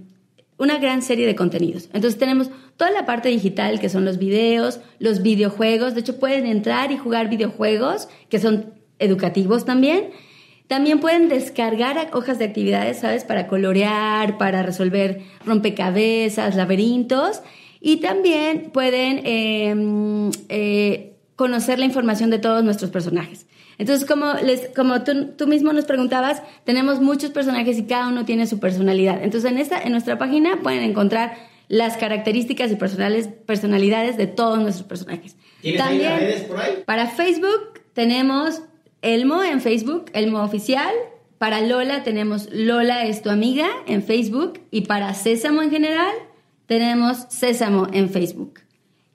una 0.58 0.78
gran 0.80 1.02
serie 1.02 1.26
de 1.26 1.36
contenidos. 1.36 1.90
Entonces 1.94 2.18
tenemos 2.18 2.50
toda 2.78 2.92
la 2.92 3.06
parte 3.06 3.30
digital 3.30 3.80
que 3.80 3.90
son 3.90 4.06
los 4.06 4.18
videos, 4.18 4.80
los 5.00 5.22
videojuegos. 5.22 5.94
De 5.94 6.02
hecho 6.02 6.20
pueden 6.20 6.46
entrar 6.46 6.92
y 6.92 6.98
jugar 6.98 7.30
videojuegos 7.30 8.08
que 8.30 8.40
son 8.40 8.74
educativos 9.00 9.66
también. 9.66 10.12
También 10.68 11.00
pueden 11.00 11.30
descargar 11.30 12.10
hojas 12.14 12.40
de 12.40 12.46
actividades, 12.46 13.00
¿sabes? 13.00 13.24
Para 13.24 13.48
colorear, 13.48 14.38
para 14.38 14.64
resolver 14.64 15.22
rompecabezas, 15.46 16.56
laberintos. 16.56 17.42
Y 17.80 17.98
también 17.98 18.72
pueden 18.72 19.22
eh, 19.24 20.32
eh, 20.50 21.14
conocer 21.36 21.80
la 21.80 21.86
información 21.86 22.30
de 22.30 22.40
todos 22.40 22.64
nuestros 22.64 22.92
personajes. 22.92 23.46
Entonces, 23.78 24.08
como, 24.08 24.34
les, 24.44 24.70
como 24.76 25.04
tú, 25.04 25.34
tú 25.38 25.48
mismo 25.48 25.72
nos 25.72 25.86
preguntabas, 25.86 26.42
tenemos 26.66 27.00
muchos 27.00 27.30
personajes 27.30 27.78
y 27.78 27.84
cada 27.84 28.08
uno 28.08 28.26
tiene 28.26 28.48
su 28.48 28.60
personalidad. 28.60 29.24
Entonces, 29.24 29.52
en, 29.52 29.60
esta, 29.60 29.82
en 29.82 29.92
nuestra 29.92 30.18
página 30.18 30.62
pueden 30.64 30.84
encontrar 30.84 31.36
las 31.70 31.98
características 31.98 32.72
y 32.72 32.76
personales, 32.76 33.30
personalidades 33.46 34.18
de 34.18 34.28
todos 34.28 34.60
nuestros 34.60 34.88
personajes. 34.88 35.36
¿Tienes 35.62 35.82
ahí 35.82 36.00
las 36.00 36.20
redes 36.20 36.42
por 36.44 36.60
ahí? 36.60 36.84
Para 36.86 37.08
Facebook 37.08 37.82
tenemos 37.94 38.64
Elmo 39.08 39.42
en 39.42 39.62
Facebook, 39.62 40.12
Elmo 40.14 40.44
Oficial. 40.44 40.94
Para 41.38 41.62
Lola 41.62 42.04
tenemos 42.04 42.50
Lola 42.52 43.06
es 43.06 43.22
tu 43.22 43.30
amiga 43.30 43.68
en 43.88 44.04
Facebook. 44.04 44.60
Y 44.70 44.82
para 44.82 45.14
Sésamo 45.14 45.62
en 45.62 45.72
general 45.72 46.12
tenemos 46.66 47.26
Sésamo 47.30 47.88
en 47.94 48.10
Facebook. 48.10 48.60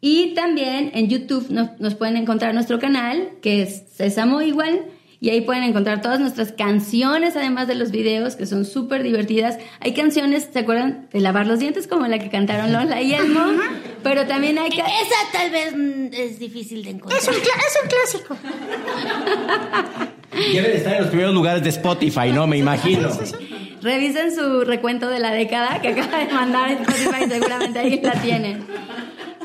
Y 0.00 0.32
también 0.34 0.92
en 0.94 1.08
YouTube 1.08 1.50
nos, 1.50 1.94
pueden 1.94 2.16
encontrar 2.16 2.54
nuestro 2.54 2.78
canal, 2.78 3.32
que 3.42 3.62
es 3.62 3.84
Sésamo 3.92 4.40
igual. 4.40 4.86
Y 5.22 5.30
ahí 5.30 5.40
pueden 5.42 5.62
encontrar 5.62 6.02
todas 6.02 6.18
nuestras 6.18 6.50
canciones, 6.50 7.36
además 7.36 7.68
de 7.68 7.76
los 7.76 7.92
videos, 7.92 8.34
que 8.34 8.44
son 8.44 8.64
súper 8.64 9.04
divertidas. 9.04 9.56
Hay 9.78 9.94
canciones, 9.94 10.48
¿se 10.52 10.58
acuerdan? 10.58 11.06
De 11.12 11.20
lavar 11.20 11.46
los 11.46 11.60
dientes, 11.60 11.86
como 11.86 12.08
la 12.08 12.18
que 12.18 12.28
cantaron 12.28 12.72
Lola 12.72 13.00
y 13.00 13.14
Elmo, 13.14 13.40
pero 14.02 14.26
también 14.26 14.58
hay... 14.58 14.70
Esa 14.70 14.82
tal 15.32 15.52
vez 15.52 15.76
mm, 15.76 16.06
es 16.12 16.40
difícil 16.40 16.82
de 16.82 16.90
encontrar. 16.90 17.20
Es 17.20 17.28
un, 17.28 17.34
es 17.34 17.78
un 17.84 17.88
clásico. 17.88 18.36
Deben 20.52 20.72
estar 20.72 20.94
en 20.94 21.00
los 21.02 21.10
primeros 21.10 21.34
lugares 21.34 21.62
de 21.62 21.68
Spotify, 21.68 22.32
¿no? 22.32 22.48
Me 22.48 22.58
imagino. 22.58 23.08
Revisen 23.80 24.34
su 24.34 24.64
recuento 24.64 25.08
de 25.08 25.20
la 25.20 25.30
década 25.30 25.80
que 25.80 25.90
acaba 25.90 26.18
de 26.18 26.32
mandar 26.32 26.72
en 26.72 26.78
Spotify, 26.78 27.30
seguramente 27.30 27.78
ahí 27.78 28.00
la 28.02 28.20
tienen. 28.20 28.66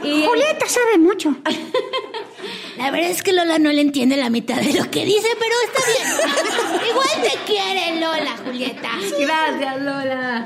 Y 0.03 0.23
Julieta 0.25 0.67
sabe 0.67 0.97
mucho. 0.99 1.35
La 2.77 2.91
verdad 2.91 3.09
es 3.09 3.23
que 3.23 3.33
Lola 3.33 3.57
no 3.57 3.71
le 3.71 3.81
entiende 3.81 4.17
la 4.17 4.29
mitad 4.29 4.57
de 4.57 4.71
lo 4.73 4.89
que 4.91 5.03
dice, 5.03 5.27
pero 5.39 5.55
está 5.65 5.81
bien. 5.91 6.81
Igual 6.91 7.07
te 7.23 7.51
quiere 7.51 7.99
Lola, 7.99 8.37
Julieta. 8.45 8.89
Gracias, 9.19 9.81
Lola. 9.81 10.45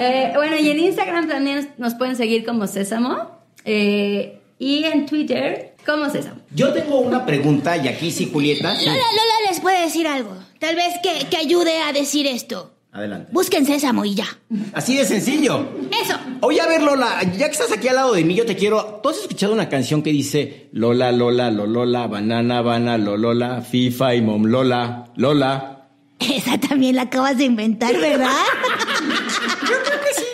Eh, 0.00 0.32
bueno, 0.34 0.56
y 0.58 0.70
en 0.70 0.80
Instagram 0.80 1.28
también 1.28 1.72
nos 1.78 1.94
pueden 1.94 2.16
seguir 2.16 2.44
como 2.44 2.66
Sésamo. 2.66 3.30
eh, 3.64 4.34
y 4.60 4.82
en 4.84 5.06
Twitter 5.06 5.76
como 5.86 6.10
Sésamo. 6.10 6.40
Yo 6.52 6.72
tengo 6.72 6.98
una 6.98 7.24
pregunta, 7.24 7.76
y 7.76 7.86
aquí 7.86 8.10
sí, 8.10 8.28
Julieta. 8.32 8.72
Lola, 8.74 8.92
Lola 8.92 9.48
les 9.48 9.60
puede 9.60 9.80
decir 9.82 10.08
algo. 10.08 10.34
Tal 10.58 10.74
vez 10.74 10.94
que, 11.00 11.26
que 11.28 11.36
ayude 11.36 11.78
a 11.78 11.92
decir 11.92 12.26
esto. 12.26 12.72
Adelante. 12.92 13.30
Busquen 13.32 13.66
Sésamo 13.66 14.04
y 14.04 14.14
ya. 14.14 14.26
Así 14.72 14.96
de 14.96 15.04
sencillo. 15.04 15.68
Eso. 16.02 16.18
Oye, 16.40 16.60
a 16.60 16.66
ver, 16.66 16.82
Lola, 16.82 17.22
ya 17.36 17.46
que 17.46 17.52
estás 17.52 17.70
aquí 17.70 17.86
al 17.88 17.96
lado 17.96 18.14
de 18.14 18.24
mí, 18.24 18.34
yo 18.34 18.46
te 18.46 18.56
quiero. 18.56 19.00
¿Tú 19.02 19.10
has 19.10 19.18
escuchado 19.18 19.52
una 19.52 19.68
canción 19.68 20.02
que 20.02 20.10
dice 20.10 20.68
Lola, 20.72 21.12
Lola, 21.12 21.50
Lolola, 21.50 22.06
Banana, 22.06 22.62
Bana, 22.62 22.96
Lolola, 22.96 23.60
FIFA 23.60 24.14
y 24.14 24.22
Mom 24.22 24.44
Lola, 24.46 25.04
Lola? 25.16 25.88
Esa 26.18 26.58
también 26.58 26.96
la 26.96 27.02
acabas 27.02 27.36
de 27.38 27.44
inventar, 27.44 27.96
¿verdad? 27.96 28.30
Yo 29.62 29.74
creo 29.84 30.00
que 30.00 30.14
sí. 30.14 30.24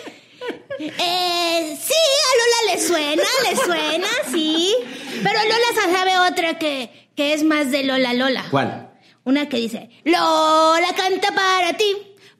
Eh, 0.79 1.77
sí, 1.79 1.93
a 1.93 2.31
Lola 2.39 2.73
le 2.73 2.81
suena, 2.81 3.23
le 3.49 3.55
suena, 3.55 4.07
sí. 4.31 4.75
Pero 5.21 5.39
Lola 5.43 5.91
sabe 5.93 6.31
otra 6.31 6.57
que, 6.57 7.09
que 7.15 7.33
es 7.33 7.43
más 7.43 7.69
de 7.71 7.83
Lola 7.83 8.13
Lola. 8.13 8.45
¿Cuál? 8.49 8.91
Una 9.25 9.49
que 9.49 9.57
dice, 9.57 9.89
Lola 10.03 10.87
canta 10.95 11.33
para 11.33 11.75
ti, 11.77 11.85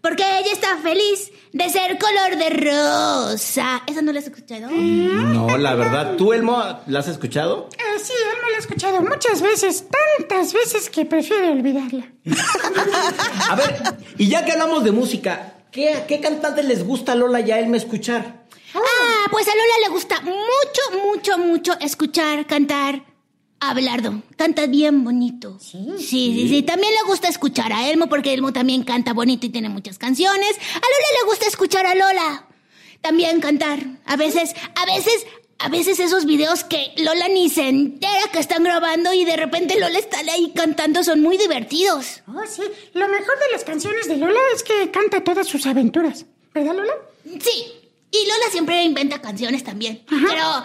porque 0.05 0.21
ella 0.21 0.51
está 0.51 0.77
feliz 0.83 1.31
de 1.51 1.67
ser 1.67 1.97
color 1.97 2.37
de 2.37 2.49
rosa. 2.51 3.81
¿Esa 3.87 4.03
no 4.03 4.13
la 4.13 4.19
has 4.19 4.27
escuchado? 4.27 4.69
No, 4.69 5.57
la 5.57 5.73
verdad. 5.73 6.15
¿Tú, 6.15 6.31
Elmo, 6.31 6.61
la 6.85 6.99
has 6.99 7.07
escuchado? 7.07 7.69
Eh, 7.73 7.99
sí, 8.03 8.13
él 8.13 8.37
me 8.43 8.51
lo 8.51 8.55
ha 8.55 8.59
escuchado 8.59 9.01
muchas 9.01 9.41
veces, 9.41 9.85
tantas 10.19 10.53
veces 10.53 10.91
que 10.91 11.05
prefiere 11.05 11.49
olvidarla. 11.49 12.05
A 13.49 13.55
ver, 13.55 13.95
y 14.19 14.29
ya 14.29 14.45
que 14.45 14.51
hablamos 14.51 14.83
de 14.83 14.91
música, 14.91 15.55
¿qué, 15.71 16.03
qué 16.07 16.19
cantantes 16.19 16.65
les 16.65 16.85
gusta 16.85 17.13
a 17.13 17.15
Lola 17.15 17.39
y 17.39 17.49
a 17.49 17.57
Elmo 17.57 17.75
escuchar? 17.75 18.45
Ah, 18.75 19.25
pues 19.31 19.47
a 19.47 19.55
Lola 19.55 19.87
le 19.87 19.89
gusta 19.89 20.21
mucho, 20.21 21.03
mucho, 21.03 21.37
mucho 21.39 21.79
escuchar, 21.79 22.45
cantar 22.45 23.14
Abelardo. 23.59 24.21
Canta 24.37 24.67
bien 24.67 25.03
bonito. 25.03 25.57
Sí. 25.59 25.77
Sí, 25.97 26.33
sí, 26.33 26.49
sí. 26.49 26.63
También 26.63 26.93
le 26.93 27.07
gusta 27.07 27.27
escuchar 27.27 27.71
a 27.73 27.89
Elmo 27.89 28.07
porque 28.07 28.33
Elmo 28.33 28.53
también 28.53 28.83
canta 28.83 29.13
bonito 29.13 29.45
y 29.45 29.49
tiene 29.49 29.69
muchas 29.69 29.97
canciones. 29.97 30.51
A 30.57 30.75
Lola 30.75 31.21
le 31.21 31.25
gusta 31.27 31.47
escuchar 31.47 31.85
a 31.85 31.95
Lola. 31.95 32.47
También 33.01 33.39
cantar. 33.39 33.79
A 34.05 34.17
veces, 34.17 34.53
a 34.75 34.85
veces, 34.85 35.25
a 35.59 35.69
veces 35.69 35.99
esos 35.99 36.25
videos 36.25 36.63
que 36.63 36.93
Lola 36.97 37.27
ni 37.29 37.49
se 37.49 37.69
entera 37.69 38.29
que 38.31 38.39
están 38.39 38.63
grabando 38.63 39.13
y 39.13 39.25
de 39.25 39.37
repente 39.37 39.79
Lola 39.79 39.99
está 39.99 40.19
ahí 40.19 40.51
cantando 40.53 41.03
son 41.03 41.21
muy 41.21 41.37
divertidos. 41.37 42.23
Oh, 42.27 42.45
sí. 42.47 42.63
Lo 42.93 43.07
mejor 43.07 43.39
de 43.39 43.51
las 43.53 43.63
canciones 43.63 44.07
de 44.07 44.17
Lola 44.17 44.39
es 44.53 44.63
que 44.63 44.91
canta 44.91 45.23
todas 45.23 45.47
sus 45.47 45.65
aventuras. 45.65 46.25
¿Verdad, 46.53 46.75
Lola? 46.75 46.93
Sí. 47.39 47.84
Y 48.15 48.27
Lola 48.27 48.51
siempre 48.51 48.83
inventa 48.83 49.21
canciones 49.21 49.63
también. 49.63 50.01
Pero 50.07 50.63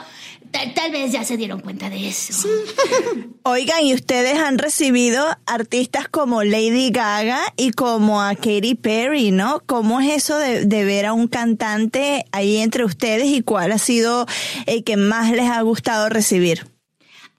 tal, 0.51 0.75
tal 0.75 0.91
vez 0.93 1.13
ya 1.13 1.25
se 1.25 1.37
dieron 1.37 1.61
cuenta 1.61 1.91
de 1.91 2.09
eso. 2.09 2.49
Oigan, 3.43 3.85
y 3.85 3.95
ustedes 3.95 4.39
han 4.39 4.59
recibido 4.59 5.27
artistas 5.47 6.09
como 6.09 6.45
Lady 6.45 6.91
Gaga 6.91 7.41
y 7.57 7.73
como 7.73 8.23
a 8.23 8.35
Katy 8.35 8.75
Perry, 8.75 9.31
¿no? 9.31 9.63
¿Cómo 9.67 10.01
es 10.01 10.13
eso 10.13 10.39
de, 10.39 10.67
de 10.67 10.85
ver 10.85 11.07
a 11.07 11.13
un 11.13 11.29
cantante 11.29 12.25
ahí 12.33 12.59
entre 12.59 12.85
ustedes 12.85 13.27
y 13.27 13.43
cuál 13.43 13.73
ha 13.73 13.79
sido 13.79 14.27
el 14.67 14.85
que 14.85 14.97
más 14.97 15.33
les 15.33 15.49
ha 15.49 15.61
gustado 15.63 16.09
recibir? 16.09 16.67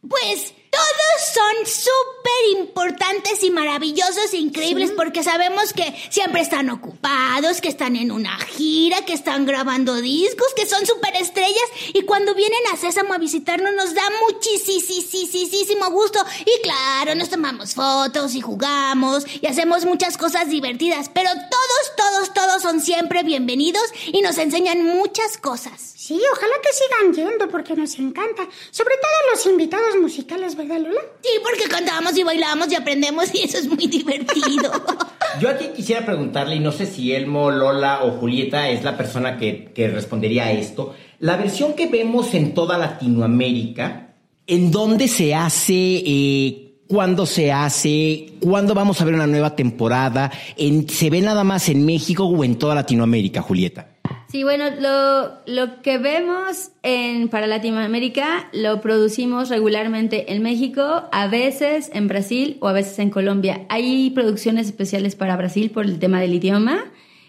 Pues 0.08 0.54
todos 0.72 1.34
son 1.34 1.66
súper 1.66 2.60
importantes 2.60 3.44
y 3.44 3.52
maravillosos 3.52 4.34
e 4.34 4.38
increíbles 4.38 4.92
porque 4.96 5.22
sabemos 5.22 5.74
que 5.74 5.94
siempre 6.10 6.42
están 6.42 6.70
ocupados, 6.70 7.60
que 7.60 7.68
están 7.68 7.98
en 7.98 8.12
una 8.12 8.38
gira, 8.40 9.04
que 9.06 9.14
están 9.14 9.46
grabando 9.46 9.96
discos, 9.98 10.48
que 10.56 10.66
son 10.66 10.86
súper 10.86 11.16
estrellas 11.18 11.70
y 11.94 12.04
cuando 12.04 12.34
vienen 12.34 12.62
a 12.72 12.78
Sésamo 12.78 13.14
a 13.14 13.18
visitarnos 13.18 13.74
nos 13.76 13.94
da 13.94 14.04
muchísimo 14.30 15.90
gusto 15.92 16.20
y 16.46 16.62
claro, 16.62 17.16
nos 17.16 17.30
tomamos 17.30 17.74
fotos 17.74 18.34
y 18.36 18.42
jugamos 18.42 19.26
y 19.42 19.48
hacemos 19.48 19.86
muchas 19.86 20.18
cosas 20.18 20.50
divertidas, 20.50 21.10
pero 21.14 21.30
todos, 21.32 21.96
todos, 21.98 22.34
todos 22.34 22.62
son 22.62 22.80
siempre 22.80 23.24
bienvenidos 23.24 23.84
y 24.06 24.22
nos 24.22 24.38
enseñan 24.38 24.86
muchas 24.86 25.38
cosas. 25.38 25.92
Sí, 26.02 26.20
ojalá 26.34 26.56
que 26.64 26.74
sigan 26.74 27.14
yendo 27.14 27.48
porque 27.48 27.76
nos 27.76 27.98
encanta. 28.00 28.48
Sobre 28.72 28.96
todo 28.96 29.32
los 29.32 29.46
invitados 29.46 29.96
musicales, 29.98 30.56
¿verdad, 30.68 30.80
Lola? 30.82 31.02
Sí, 31.22 31.30
porque 31.44 31.70
cantamos 31.70 32.18
y 32.18 32.24
bailamos 32.24 32.72
y 32.72 32.76
aprendemos 32.76 33.34
y 33.34 33.44
eso 33.44 33.58
es 33.58 33.68
muy 33.68 33.88
divertido. 33.88 34.72
Yo 35.42 35.50
aquí 35.50 35.68
quisiera 35.76 36.06
preguntarle, 36.06 36.56
y 36.56 36.60
no 36.60 36.72
sé 36.72 36.86
si 36.86 37.14
Elmo, 37.14 37.52
Lola 37.52 38.04
o 38.04 38.12
Julieta 38.12 38.70
es 38.70 38.84
la 38.84 38.98
persona 38.98 39.38
que, 39.38 39.72
que 39.74 39.88
respondería 39.88 40.46
a 40.46 40.52
esto. 40.52 40.94
La 41.20 41.38
versión 41.38 41.74
que 41.74 41.88
vemos 41.88 42.34
en 42.34 42.54
toda 42.54 42.78
Latinoamérica, 42.78 44.16
¿en 44.48 44.72
dónde 44.72 45.08
se 45.08 45.34
hace? 45.34 45.74
Eh, 46.06 46.68
¿Cuándo 46.88 47.26
se 47.26 47.52
hace? 47.54 48.34
¿Cuándo 48.42 48.74
vamos 48.74 49.00
a 49.00 49.06
ver 49.06 49.14
una 49.14 49.28
nueva 49.28 49.56
temporada? 49.56 50.30
¿En- 50.58 50.90
¿Se 50.90 51.10
ve 51.10 51.22
nada 51.22 51.44
más 51.46 51.70
en 51.70 51.86
México 51.86 52.26
o 52.26 52.44
en 52.44 52.56
toda 52.58 52.76
Latinoamérica, 52.76 53.42
Julieta? 53.42 53.91
Sí, 54.32 54.46
bueno, 54.46 54.70
lo, 54.80 55.34
lo 55.46 55.82
que 55.82 55.98
vemos 55.98 56.72
en, 56.84 57.28
para 57.28 57.48
Latinoamérica 57.48 58.50
lo 58.54 58.80
producimos 58.80 59.50
regularmente 59.50 60.32
en 60.32 60.42
México, 60.42 61.04
a 61.12 61.28
veces 61.28 61.92
en 61.94 62.08
Brasil 62.08 62.56
o 62.62 62.70
a 62.70 62.72
veces 62.72 62.98
en 63.00 63.10
Colombia. 63.10 63.66
Hay 63.68 64.10
producciones 64.12 64.68
especiales 64.68 65.16
para 65.18 65.36
Brasil 65.36 65.70
por 65.70 65.84
el 65.84 66.00
tema 66.00 66.22
del 66.22 66.34
idioma, 66.34 66.86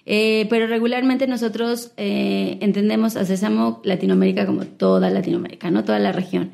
eh, 0.07 0.47
pero 0.49 0.69
regularmente 0.69 1.27
nosotros 1.27 1.91
eh, 1.97 2.59
entendemos 2.61 3.17
a 3.17 3.25
Sésamo 3.25 3.81
Latinoamérica 3.83 4.47
como 4.47 4.65
toda 4.65 5.11
Latinoamérica, 5.11 5.73
¿no? 5.73 5.83
Toda 5.83 5.99
la 5.99 6.13
región. 6.13 6.53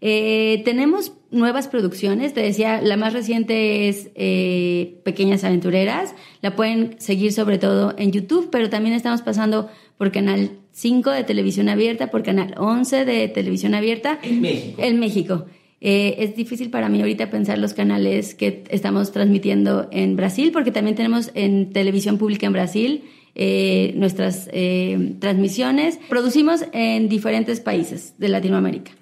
Eh, 0.00 0.62
tenemos 0.64 1.12
nuevas 1.30 1.68
producciones, 1.68 2.32
te 2.32 2.40
decía, 2.40 2.80
la 2.80 2.96
más 2.96 3.12
reciente 3.12 3.88
es 3.88 4.08
eh, 4.14 4.98
Pequeñas 5.04 5.44
Aventureras, 5.44 6.14
la 6.40 6.56
pueden 6.56 6.98
seguir 6.98 7.32
sobre 7.32 7.58
todo 7.58 7.94
en 7.98 8.10
YouTube, 8.10 8.48
pero 8.50 8.70
también 8.70 8.94
estamos 8.94 9.20
pasando 9.20 9.68
por 10.00 10.12
Canal 10.12 10.52
5 10.72 11.10
de 11.10 11.24
televisión 11.24 11.68
abierta, 11.68 12.10
por 12.10 12.22
Canal 12.22 12.54
11 12.56 13.04
de 13.04 13.28
televisión 13.28 13.74
abierta. 13.74 14.18
En 14.22 14.40
México. 14.40 14.82
En 14.82 14.98
México. 14.98 15.44
Eh, 15.82 16.14
es 16.20 16.34
difícil 16.34 16.70
para 16.70 16.88
mí 16.88 17.00
ahorita 17.00 17.28
pensar 17.28 17.58
los 17.58 17.74
canales 17.74 18.34
que 18.34 18.64
estamos 18.70 19.12
transmitiendo 19.12 19.88
en 19.92 20.16
Brasil, 20.16 20.52
porque 20.52 20.72
también 20.72 20.96
tenemos 20.96 21.30
en 21.34 21.74
televisión 21.74 22.16
pública 22.16 22.46
en 22.46 22.54
Brasil 22.54 23.04
eh, 23.34 23.92
nuestras 23.94 24.48
eh, 24.54 25.16
transmisiones. 25.18 26.00
Producimos 26.08 26.64
en 26.72 27.10
diferentes 27.10 27.60
países 27.60 28.14
de 28.16 28.28
Latinoamérica, 28.30 28.92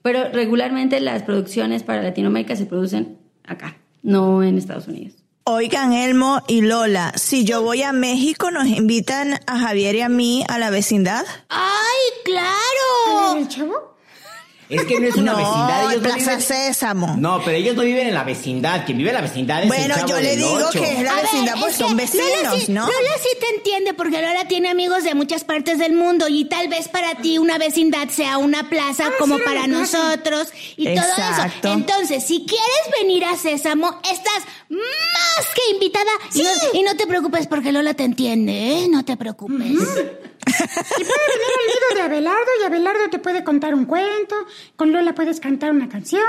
pero 0.00 0.30
regularmente 0.32 0.98
las 1.00 1.24
producciones 1.24 1.82
para 1.82 2.02
Latinoamérica 2.02 2.56
se 2.56 2.64
producen 2.64 3.18
acá, 3.44 3.76
no 4.02 4.42
en 4.42 4.56
Estados 4.56 4.88
Unidos. 4.88 5.27
Oigan, 5.50 5.94
Elmo 5.94 6.42
y 6.46 6.60
Lola, 6.60 7.14
si 7.16 7.44
yo 7.46 7.62
voy 7.62 7.82
a 7.82 7.94
México, 7.94 8.50
¿nos 8.50 8.66
invitan 8.66 9.40
a 9.46 9.58
Javier 9.58 9.94
y 9.94 10.02
a 10.02 10.10
mí 10.10 10.44
a 10.46 10.58
la 10.58 10.68
vecindad? 10.68 11.24
¡Ay, 11.48 11.98
claro! 12.22 13.38
¿El 13.38 13.48
chavo? 13.48 13.96
Es 14.68 14.84
que 14.84 15.00
no 15.00 15.08
es 15.08 15.14
una 15.16 15.32
no, 15.32 15.38
vecindad. 15.38 15.90
Ellos 15.92 16.02
no 16.02 16.14
viven- 16.16 16.40
Sésamo. 16.40 17.16
No, 17.18 17.40
pero 17.44 17.56
ellos 17.56 17.74
no 17.74 17.82
viven 17.82 18.08
en 18.08 18.14
la 18.14 18.22
vecindad. 18.24 18.84
Quien 18.84 18.98
vive 18.98 19.10
en 19.10 19.14
la 19.16 19.22
vecindad 19.22 19.58
es 19.58 19.62
el 19.64 19.68
Bueno, 19.68 19.94
Chavo 19.94 20.08
yo 20.08 20.20
le 20.20 20.36
digo 20.36 20.52
Ocho. 20.68 20.80
que 20.82 20.92
es 20.92 21.02
la 21.02 21.10
A 21.10 21.14
ver, 21.14 21.22
vecindad, 21.24 21.54
pues 21.58 21.72
es 21.72 21.78
son 21.78 21.96
vecinos, 21.96 22.26
Lola 22.42 22.50
sí, 22.60 22.72
¿no? 22.72 22.80
Lola 22.86 23.10
sí 23.22 23.28
te 23.40 23.56
entiende 23.56 23.94
porque 23.94 24.20
Lola 24.20 24.46
tiene 24.46 24.68
amigos 24.68 25.04
de 25.04 25.14
muchas 25.14 25.44
partes 25.44 25.78
del 25.78 25.94
mundo 25.94 26.26
y 26.28 26.44
tal 26.44 26.68
vez 26.68 26.88
para 26.88 27.14
ti 27.16 27.38
una 27.38 27.56
vecindad 27.58 28.08
sea 28.10 28.36
una 28.38 28.68
plaza 28.68 29.06
Ah, 29.08 29.12
como 29.18 29.36
sí, 29.38 29.42
para 29.44 29.66
nosotros 29.66 30.48
y 30.76 30.84
todo 30.94 31.04
eso. 31.06 31.68
Entonces, 31.72 32.24
si 32.24 32.44
quieres 32.46 33.00
venir 33.00 33.24
a 33.24 33.36
Sésamo, 33.36 33.98
estás 34.04 34.42
más 34.68 35.46
que 35.54 35.72
invitada 35.72 36.10
y, 36.34 36.42
no, 36.42 36.50
y 36.74 36.82
no 36.82 36.94
te 36.96 37.06
preocupes 37.06 37.46
porque 37.46 37.72
Lola 37.72 37.94
te 37.94 38.04
entiende, 38.04 38.52
¿eh? 38.82 38.86
No 38.90 39.04
te 39.04 39.16
preocupes. 39.16 39.72
Y 40.60 41.04
puede 41.04 41.24
venir 41.34 41.52
al 41.58 41.66
nido 41.66 41.94
de 41.94 42.00
Abelardo 42.02 42.50
y 42.60 42.64
Abelardo 42.64 43.10
te 43.10 43.18
puede 43.18 43.44
contar 43.44 43.74
un 43.74 43.84
cuento, 43.84 44.34
con 44.76 44.92
Lola 44.92 45.14
puedes 45.14 45.40
cantar 45.40 45.70
una 45.70 45.88
canción, 45.88 46.22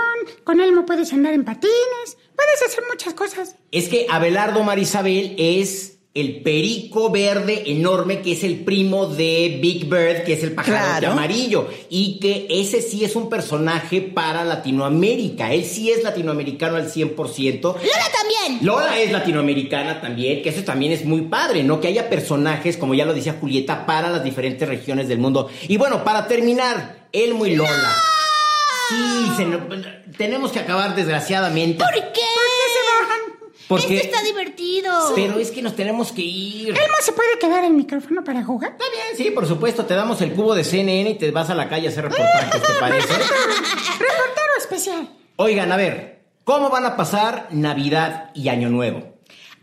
con 0.44 0.60
Elmo 0.62 0.86
puedes 0.86 1.12
andar 1.14 1.34
en 1.34 1.46
patines, 1.46 2.18
puedes 2.36 2.62
hacer 2.68 2.84
muchas 2.90 3.14
cosas. 3.14 3.56
Es 3.72 3.90
que 3.90 4.08
Abelardo 4.10 4.64
Marisabel 4.64 5.36
es 5.38 5.99
el 6.20 6.42
perico 6.42 7.10
verde 7.10 7.64
enorme 7.68 8.22
que 8.22 8.34
es 8.34 8.44
el 8.44 8.60
primo 8.60 9.06
de 9.08 9.60
Big 9.62 9.86
Bird, 9.86 10.24
que 10.24 10.34
es 10.34 10.44
el 10.44 10.54
pajarote 10.54 10.80
Claro. 11.00 11.12
amarillo. 11.14 11.68
Y 11.90 12.20
que 12.20 12.48
ese 12.50 12.82
sí 12.82 13.04
es 13.04 13.16
un 13.16 13.30
personaje 13.30 14.02
para 14.02 14.44
Latinoamérica. 14.46 15.54
Él 15.54 15.66
sí 15.66 15.92
es 15.92 16.04
latinoamericano 16.04 16.76
al 16.78 16.90
100%. 16.92 17.62
Lola 17.76 17.78
también. 18.18 18.66
Lola 18.66 19.00
es 19.00 19.12
latinoamericana 19.12 20.02
también, 20.02 20.42
que 20.42 20.50
eso 20.50 20.64
también 20.64 20.92
es 20.92 21.06
muy 21.06 21.22
padre, 21.22 21.64
¿no? 21.64 21.80
Que 21.82 21.88
haya 21.88 22.10
personajes, 22.10 22.78
como 22.78 22.94
ya 22.94 23.06
lo 23.06 23.14
decía 23.14 23.38
Julieta, 23.40 23.86
para 23.86 24.10
las 24.10 24.24
diferentes 24.24 24.68
regiones 24.68 25.08
del 25.08 25.20
mundo. 25.20 25.50
Y 25.68 25.78
bueno, 25.78 26.04
para 26.04 26.28
terminar, 26.28 27.08
Elmo 27.12 27.46
y 27.46 27.56
Lola. 27.56 27.94
Sí, 28.90 29.32
se 29.38 29.46
tenemos 30.18 30.52
que 30.52 30.60
acabar 30.60 30.96
desgraciadamente. 30.96 31.84
¿Por 31.84 31.94
qué? 31.94 32.22
Porque, 33.70 33.98
Esto 33.98 34.08
está 34.08 34.24
divertido. 34.24 34.92
pero 35.14 35.38
es 35.38 35.52
que 35.52 35.62
nos 35.62 35.76
tenemos 35.76 36.12
que 36.12 36.24
ir. 36.24 36.70
Elmo 36.70 36.96
se 37.04 37.12
puede 37.14 37.38
quedar 37.38 37.64
el 37.64 37.74
micrófono 37.74 38.24
para 38.24 38.44
jugar. 38.44 38.72
Está 38.72 38.86
bien, 38.90 39.16
sí, 39.16 39.30
por 39.30 39.48
supuesto, 39.48 39.86
te 39.86 39.94
damos 39.94 40.20
el 40.22 40.34
cubo 40.34 40.56
de 40.56 40.64
CNN 40.64 41.12
y 41.12 41.16
te 41.20 41.30
vas 41.30 41.52
a 41.52 41.56
la 41.56 41.70
calle 41.70 41.88
a 41.88 41.92
hacer 41.92 42.06
reportajes, 42.06 42.64
¿te 42.64 42.74
parece? 42.80 43.14
Reportero 43.14 44.54
especial. 44.58 45.16
Oigan, 45.36 45.72
a 45.72 45.78
ver, 45.78 46.24
¿cómo 46.46 46.72
van 46.72 46.88
a 46.88 46.98
pasar 46.98 47.48
Navidad 47.52 48.32
y 48.34 48.50
Año 48.50 48.70
Nuevo? 48.70 49.04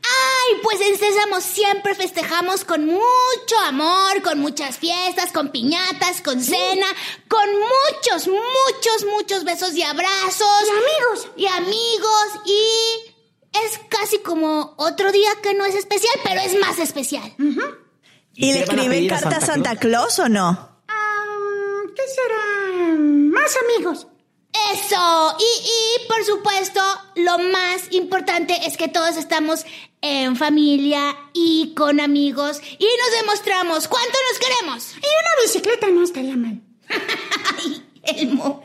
Ay, 0.05 0.55
pues 0.62 0.81
en 0.83 0.97
Sésamo 0.97 1.40
siempre 1.40 1.97
festejamos 1.97 2.64
con 2.64 2.87
mucho 2.87 3.59
amor, 3.66 4.23
con 4.23 4.38
muchas 4.38 4.79
fiestas, 4.79 5.33
con 5.33 5.49
piñatas, 5.49 6.21
con 6.23 6.40
cena, 6.40 6.87
con 7.27 7.49
muchos, 7.51 8.29
muchos, 8.29 9.05
muchos 9.12 9.42
besos 9.42 9.75
y 9.75 9.83
abrazos. 9.83 10.62
Y 10.64 10.71
amigos. 10.71 11.29
Y 11.37 11.47
amigos. 11.47 12.40
Y 12.47 13.15
es 13.53 13.81
casi 13.89 14.19
como 14.19 14.75
otro 14.77 15.13
día 15.13 15.31
que 15.43 15.55
no 15.55 15.65
es 15.65 15.75
especial, 15.75 16.15
pero 16.25 16.41
es 16.41 16.59
más 16.59 16.79
especial. 16.79 17.35
¿Y 18.35 18.53
le 18.53 18.61
escriben 18.61 18.91
pedir 18.91 19.15
a 19.15 19.21
carta 19.21 19.37
a 19.39 19.41
Santa 19.41 19.77
Claus 19.77 20.19
o 20.19 20.29
no? 20.29 20.77
¿Qué 21.95 22.03
será? 22.09 22.97
Más 22.99 23.57
amigos. 23.57 24.07
Eso. 24.73 25.37
Y, 25.39 25.67
y, 25.67 26.09
por 26.09 26.25
supuesto, 26.25 26.81
lo 27.17 27.39
más 27.39 27.89
importante 27.91 28.55
es 28.67 28.77
que 28.77 28.89
todos 28.89 29.17
estamos 29.17 29.65
en 30.03 30.37
familia 30.37 31.17
y 31.33 31.75
con 31.75 32.01
amigos 32.01 32.61
y 32.79 32.85
nos 32.85 33.21
demostramos 33.21 33.89
cuánto 33.89 34.19
nos 34.31 34.39
queremos. 34.39 34.93
Y 34.95 34.99
una 34.99 35.43
bicicleta 35.43 35.89
no 35.89 36.05
estaría 36.05 36.37
mal. 36.37 36.61
Ay, 37.59 37.85
Elmo. 38.03 38.63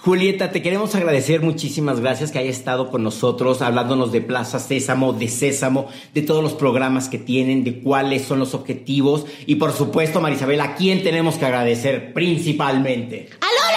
Julieta, 0.00 0.52
te 0.52 0.62
queremos 0.62 0.94
agradecer 0.94 1.42
muchísimas 1.42 1.98
gracias 1.98 2.30
que 2.30 2.38
hayas 2.38 2.56
estado 2.56 2.88
con 2.88 3.02
nosotros 3.02 3.62
hablándonos 3.62 4.12
de 4.12 4.20
Plaza 4.20 4.60
Sésamo, 4.60 5.12
de 5.12 5.26
Sésamo, 5.26 5.88
de 6.14 6.22
todos 6.22 6.40
los 6.40 6.54
programas 6.54 7.08
que 7.08 7.18
tienen, 7.18 7.64
de 7.64 7.80
cuáles 7.80 8.22
son 8.22 8.38
los 8.38 8.54
objetivos 8.54 9.26
y 9.46 9.56
por 9.56 9.72
supuesto, 9.72 10.20
Marisabel, 10.20 10.60
¿a 10.60 10.76
quién 10.76 11.02
tenemos 11.02 11.36
que 11.36 11.46
agradecer 11.46 12.12
principalmente? 12.12 13.28
¡A 13.40 13.46
Lola! 13.46 13.67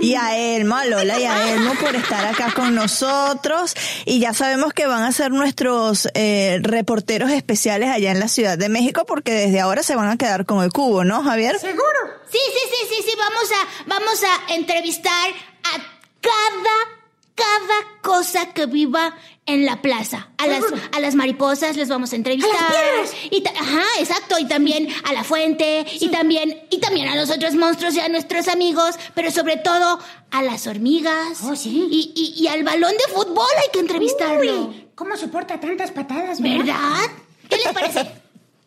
Y 0.00 0.14
a 0.14 0.36
Elmo, 0.36 0.76
a 0.76 0.84
Lola 0.84 1.18
y 1.18 1.24
a 1.24 1.52
Elmo 1.54 1.74
por 1.74 1.94
estar 1.96 2.26
acá 2.26 2.52
con 2.54 2.74
nosotros. 2.74 3.74
Y 4.04 4.20
ya 4.20 4.34
sabemos 4.34 4.72
que 4.72 4.86
van 4.86 5.02
a 5.02 5.12
ser 5.12 5.30
nuestros 5.30 6.08
eh, 6.14 6.58
reporteros 6.62 7.30
especiales 7.30 7.90
allá 7.90 8.10
en 8.10 8.20
la 8.20 8.28
Ciudad 8.28 8.58
de 8.58 8.68
México 8.68 9.04
porque 9.06 9.32
desde 9.32 9.60
ahora 9.60 9.82
se 9.82 9.96
van 9.96 10.08
a 10.08 10.16
quedar 10.16 10.46
con 10.46 10.62
el 10.62 10.72
cubo, 10.72 11.04
¿no, 11.04 11.22
Javier? 11.22 11.58
Seguro. 11.58 11.98
Sí, 12.30 12.38
sí, 12.38 12.60
sí, 12.70 12.94
sí, 12.96 13.02
sí, 13.10 13.16
vamos 13.18 13.50
a, 13.52 13.84
vamos 13.86 14.22
a 14.22 14.54
entrevistar 14.54 15.30
a 15.64 15.98
cada, 16.20 16.97
cada 17.38 18.00
cosa 18.02 18.52
que 18.52 18.66
viva 18.66 19.14
en 19.46 19.64
la 19.64 19.80
plaza. 19.80 20.28
A 20.38 20.46
las, 20.46 20.64
a 20.92 21.00
las 21.00 21.14
mariposas 21.14 21.76
les 21.76 21.88
vamos 21.88 22.12
a 22.12 22.16
entrevistar. 22.16 22.52
A 22.52 23.00
las. 23.00 23.14
Y 23.30 23.42
ajá, 23.46 23.84
exacto, 24.00 24.38
y 24.38 24.46
también 24.46 24.88
a 25.04 25.12
la 25.12 25.24
fuente, 25.24 25.86
y 26.00 26.08
también, 26.08 26.66
y 26.70 26.78
también 26.78 27.08
a 27.08 27.16
los 27.16 27.30
otros 27.30 27.54
monstruos 27.54 27.94
y 27.94 28.00
a 28.00 28.08
nuestros 28.08 28.48
amigos, 28.48 28.96
pero 29.14 29.30
sobre 29.30 29.56
todo 29.56 29.98
a 30.30 30.42
las 30.42 30.66
hormigas. 30.66 31.40
Oh, 31.44 31.56
sí. 31.56 31.88
Y, 31.90 32.12
y, 32.14 32.42
y 32.42 32.48
al 32.48 32.64
balón 32.64 32.92
de 32.92 33.14
fútbol 33.14 33.46
hay 33.62 33.70
que 33.72 33.80
entrevistarlo. 33.80 34.66
Uy, 34.66 34.88
¿cómo 34.94 35.16
soporta 35.16 35.58
tantas 35.60 35.92
patadas, 35.92 36.40
verdad? 36.40 36.58
¿Verdad? 36.58 37.10
¿Qué 37.48 37.56
les 37.56 37.72
parece? 37.72 38.12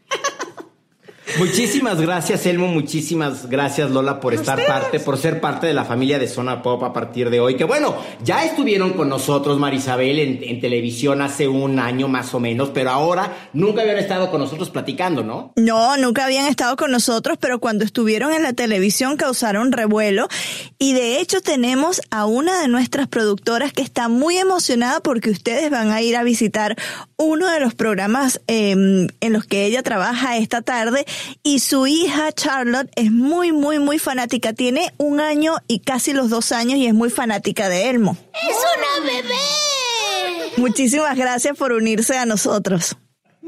Muchísimas 1.38 2.02
gracias, 2.02 2.46
Elmo. 2.46 2.68
Muchísimas 2.68 3.48
gracias, 3.48 3.90
Lola, 3.92 4.20
por 4.20 4.34
estar 4.34 4.64
parte, 4.66 5.00
por 5.00 5.18
ser 5.18 5.40
parte 5.40 5.68
de 5.68 5.74
la 5.74 5.86
familia 5.86 6.20
de 6.20 6.28
Zona 6.28 6.62
Pop 6.62 6.84
a 6.84 6.92
partir 6.94 7.30
de 7.30 7.40
hoy. 7.40 7.56
Que 7.56 7.64
bueno, 7.64 7.96
ya 8.24 8.44
estuvieron 8.44 8.94
con 8.94 9.08
nosotros, 9.08 9.58
Marisabel, 9.58 10.20
en, 10.20 10.44
en 10.44 10.60
televisión 10.60 11.22
hace 11.22 11.48
un 11.48 11.80
año 11.80 12.08
más 12.08 12.34
o 12.34 12.40
menos, 12.40 12.70
pero 12.74 12.90
ahora 12.90 13.50
nunca 13.54 13.82
habían 13.82 13.98
estado 13.98 14.30
con 14.30 14.42
nosotros 14.42 14.70
platicando, 14.70 15.24
¿no? 15.24 15.54
No, 15.56 15.96
nunca 15.98 16.26
habían 16.26 16.48
estado 16.48 16.76
con 16.76 16.92
nosotros, 16.92 17.38
pero 17.40 17.60
cuando 17.60 17.86
estuvieron 17.86 18.34
en 18.34 18.44
la 18.44 18.54
televisión 18.54 19.16
causaron 19.16 19.72
revuelo. 19.72 20.28
Y 20.80 20.94
de 20.94 21.20
hecho 21.20 21.42
tenemos 21.42 22.02
a 22.10 22.26
una 22.26 22.62
de 22.62 22.68
nuestras 22.68 23.08
productoras 23.08 23.72
que 23.72 23.84
está 23.84 24.10
muy 24.10 24.38
emocionada 24.38 25.00
porque 25.00 25.30
ustedes 25.30 25.70
van 25.70 25.92
a 25.92 26.02
ir 26.02 26.18
a 26.18 26.24
visitar 26.24 26.76
uno 27.16 27.50
de 27.50 27.60
los 27.60 27.74
programas 27.76 28.42
eh, 28.48 28.72
en 28.72 29.34
los 29.34 29.46
que 29.46 29.66
ella 29.66 29.84
trabaja 29.84 30.38
esta 30.38 30.62
tarde. 30.62 31.06
Y 31.44 31.60
su 31.60 31.88
hija 31.88 32.32
Charlotte 32.32 32.90
es 32.96 33.12
muy, 33.12 33.52
muy, 33.52 33.80
muy 33.80 34.00
fanática. 34.00 34.54
Tiene 34.54 34.94
un 34.98 35.20
año 35.20 35.58
y 35.68 35.80
casi 35.80 36.14
los 36.14 36.30
dos 36.30 36.52
años 36.52 36.78
y 36.78 36.88
es 36.88 36.94
muy 36.94 37.10
fanática 37.10 37.70
de 37.70 37.90
Elmo. 37.90 38.18
¡Es 38.34 38.58
una 38.58 39.12
bebé! 39.12 40.52
Muchísimas 40.58 41.18
gracias 41.18 41.58
por 41.58 41.72
unirse 41.72 42.18
a 42.18 42.26
nosotros. 42.26 42.98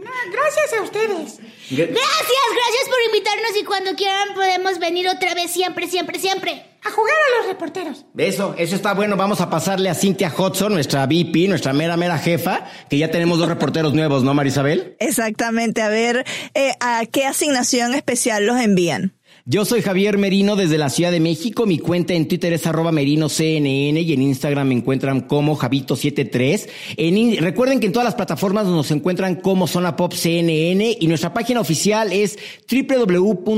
No, 0.03 0.11
gracias 0.31 0.73
a 0.79 0.81
ustedes. 0.83 1.39
Gra- 1.69 1.87
Gracias, 1.87 2.47
gracias 2.53 2.89
por 2.89 2.97
invitarnos 3.07 3.51
y 3.59 3.63
cuando 3.63 3.95
quieran 3.95 4.33
podemos 4.35 4.79
venir 4.79 5.07
otra 5.07 5.33
vez 5.33 5.51
siempre, 5.51 5.87
siempre, 5.87 6.19
siempre. 6.19 6.65
A 6.85 6.91
jugar 6.91 7.13
a 7.15 7.37
los 7.37 7.47
reporteros. 7.47 8.05
Eso, 8.17 8.55
eso 8.57 8.75
está 8.75 8.93
bueno. 8.93 9.15
Vamos 9.15 9.39
a 9.39 9.49
pasarle 9.49 9.89
a 9.89 9.95
Cynthia 9.95 10.33
Hudson, 10.37 10.73
nuestra 10.73 11.05
VP, 11.05 11.47
nuestra 11.47 11.71
mera, 11.71 11.95
mera 11.95 12.17
jefa, 12.17 12.65
que 12.89 12.97
ya 12.97 13.09
tenemos 13.09 13.39
dos 13.39 13.47
reporteros 13.47 13.93
nuevos, 13.93 14.23
¿no, 14.23 14.33
Marisabel? 14.33 14.97
Exactamente. 14.99 15.81
A 15.81 15.87
ver, 15.87 16.25
eh, 16.55 16.73
¿a 16.81 17.05
qué 17.05 17.25
asignación 17.25 17.93
especial 17.93 18.45
los 18.45 18.59
envían? 18.59 19.13
Yo 19.45 19.65
soy 19.65 19.81
Javier 19.81 20.17
Merino 20.17 20.55
desde 20.55 20.77
la 20.77 20.89
Ciudad 20.89 21.11
de 21.11 21.19
México. 21.19 21.65
Mi 21.65 21.77
cuenta 21.77 22.13
en 22.13 22.29
Twitter 22.29 22.53
es 22.53 22.65
arroba 22.65 22.93
merinoCNN 22.93 23.97
y 23.97 24.13
en 24.13 24.21
Instagram 24.21 24.69
me 24.69 24.75
encuentran 24.75 25.19
como 25.19 25.57
Javito73. 25.57 26.69
En 26.95 27.35
recuerden 27.43 27.81
que 27.81 27.87
en 27.87 27.91
todas 27.91 28.05
las 28.05 28.15
plataformas 28.15 28.67
nos 28.67 28.89
encuentran 28.91 29.35
como 29.35 29.67
Zona 29.67 29.97
Pop 29.97 30.13
CNN 30.13 30.95
y 30.97 31.07
nuestra 31.07 31.33
página 31.33 31.59
oficial 31.59 32.13
es 32.13 32.39
www.cnne.com 32.71 33.57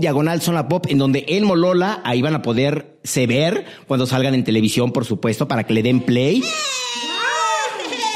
diagonal 0.00 0.42
Zona 0.42 0.68
Pop 0.68 0.84
en 0.90 0.98
donde 0.98 1.24
Elmo 1.26 1.56
Lola 1.56 2.02
ahí 2.04 2.20
van 2.20 2.34
a 2.34 2.42
poder 2.42 2.98
se 3.04 3.26
ver 3.26 3.64
cuando 3.86 4.04
salgan 4.04 4.34
en 4.34 4.44
televisión, 4.44 4.92
por 4.92 5.06
supuesto, 5.06 5.48
para 5.48 5.64
que 5.64 5.72
le 5.72 5.82
den 5.82 6.00
play. 6.00 6.44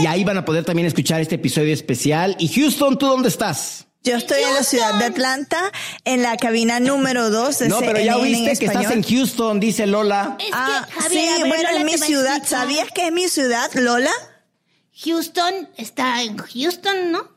Y 0.01 0.07
ahí 0.07 0.23
van 0.23 0.37
a 0.37 0.45
poder 0.45 0.67
también 0.67 0.85
escuchar 0.85 1.23
este 1.23 1.37
episodio 1.37 1.73
especial. 1.73 2.37
Y 2.39 2.49
Houston, 2.49 2.99
¿tú 2.99 3.07
dónde 3.07 3.31
estás? 3.31 3.87
Yo 4.03 4.17
estoy 4.17 4.43
en 4.43 4.55
la 4.55 4.63
ciudad 4.63 4.95
de 4.95 5.05
Atlanta, 5.05 5.71
en 6.07 6.23
la 6.23 6.37
cabina 6.39 6.81
número 6.81 7.29
2 7.29 7.59
de 7.59 7.69
No, 7.69 7.81
pero 7.81 7.99
ya 8.01 8.15
CNN 8.15 8.23
oíste 8.23 8.59
que 8.59 8.67
estás 8.67 8.91
en. 8.91 9.03
Houston, 9.03 9.61
dice 9.61 9.87
Lola. 9.87 10.37
Es 10.39 10.47
Ah, 10.53 10.87
que, 10.89 11.01
Javier, 11.01 11.23
sí, 11.37 11.43
ver, 11.43 11.49
bueno, 11.49 11.63
Lola 11.71 11.79
es 11.79 11.85
mi 11.85 12.07
ciudad. 12.07 12.43
¿Sabías 12.47 12.89
que 12.93 13.07
es 13.09 13.13
mi 13.13 13.29
ciudad, 13.29 13.71
Lola? 13.75 14.13
Houston 15.05 15.69
está 15.77 16.23
en 16.23 16.37
Houston, 16.39 17.13
¿no? 17.13 17.29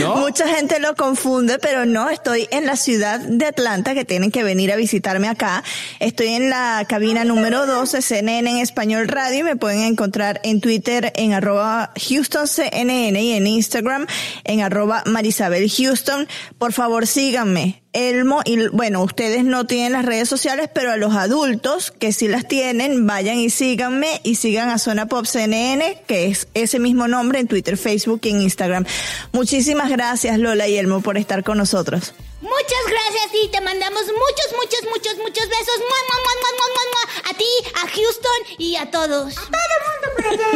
¿No? 0.00 0.16
Mucha 0.20 0.48
gente 0.48 0.80
lo 0.80 0.94
confunde, 0.94 1.58
pero 1.58 1.86
no, 1.86 2.10
estoy 2.10 2.48
en 2.50 2.66
la 2.66 2.76
ciudad 2.76 3.20
de 3.20 3.46
Atlanta, 3.46 3.94
que 3.94 4.04
tienen 4.04 4.30
que 4.30 4.42
venir 4.42 4.72
a 4.72 4.76
visitarme 4.76 5.28
acá. 5.28 5.62
Estoy 5.98 6.28
en 6.28 6.50
la 6.50 6.84
cabina 6.88 7.24
número 7.24 7.66
2 7.66 7.92
de 7.92 8.02
CNN 8.02 8.50
en 8.50 8.58
Español 8.58 9.08
Radio 9.08 9.40
y 9.40 9.42
me 9.42 9.56
pueden 9.56 9.82
encontrar 9.82 10.40
en 10.44 10.60
Twitter 10.60 11.12
en 11.16 11.32
arroba 11.32 11.92
HoustonCNN 11.94 13.16
y 13.16 13.32
en 13.32 13.46
Instagram 13.46 14.06
en 14.44 14.60
arroba 14.60 15.02
Marisabel 15.06 15.70
Houston. 15.70 16.28
Por 16.58 16.72
favor, 16.72 17.06
síganme. 17.06 17.82
Elmo, 17.92 18.40
y 18.44 18.68
bueno, 18.68 19.02
ustedes 19.02 19.44
no 19.44 19.66
tienen 19.66 19.92
las 19.92 20.04
redes 20.04 20.28
sociales, 20.28 20.70
pero 20.72 20.92
a 20.92 20.96
los 20.96 21.14
adultos 21.14 21.90
que 21.90 22.12
sí 22.12 22.28
las 22.28 22.46
tienen, 22.46 23.06
vayan 23.06 23.38
y 23.38 23.50
síganme 23.50 24.20
y 24.22 24.36
sigan 24.36 24.70
a 24.70 24.78
Zona 24.78 25.06
Pop 25.06 25.26
CNN, 25.26 26.02
que 26.06 26.26
es 26.26 26.46
ese 26.54 26.78
mismo 26.78 27.08
nombre 27.08 27.40
en 27.40 27.48
Twitter, 27.48 27.76
Facebook 27.76 28.20
y 28.24 28.30
en 28.30 28.42
Instagram. 28.42 28.86
Muchísimas 29.32 29.90
gracias 29.90 30.38
Lola 30.38 30.68
y 30.68 30.76
Elmo 30.76 31.00
por 31.00 31.18
estar 31.18 31.42
con 31.42 31.58
nosotros. 31.58 32.14
Muchas 32.40 32.84
gracias 32.88 33.30
y 33.44 33.48
te 33.48 33.60
mandamos 33.60 34.02
muchos, 34.02 34.56
muchos, 34.56 34.82
muchos, 34.84 35.16
muchos 35.18 35.48
besos. 35.48 35.78
¡Mua, 35.78 35.98
mua, 36.08 36.18
mua, 36.24 36.34
mua, 36.40 36.52
mua, 36.56 36.68
mua, 36.74 36.84
mua! 36.92 37.30
A 37.30 37.34
ti, 37.34 37.44
a 37.74 37.88
Houston 37.88 38.56
y 38.58 38.76
a 38.76 38.90
todos. 38.90 39.34
Todo 39.34 39.52
el 39.76 39.82
mundo 39.90 40.08
por 40.16 40.26
allá. 40.26 40.50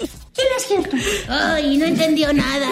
les 0.00 0.56
es 0.56 0.66
cierto. 0.66 0.96
Ay, 1.28 1.76
no 1.76 1.84
entendió 1.84 2.32
nada. 2.32 2.68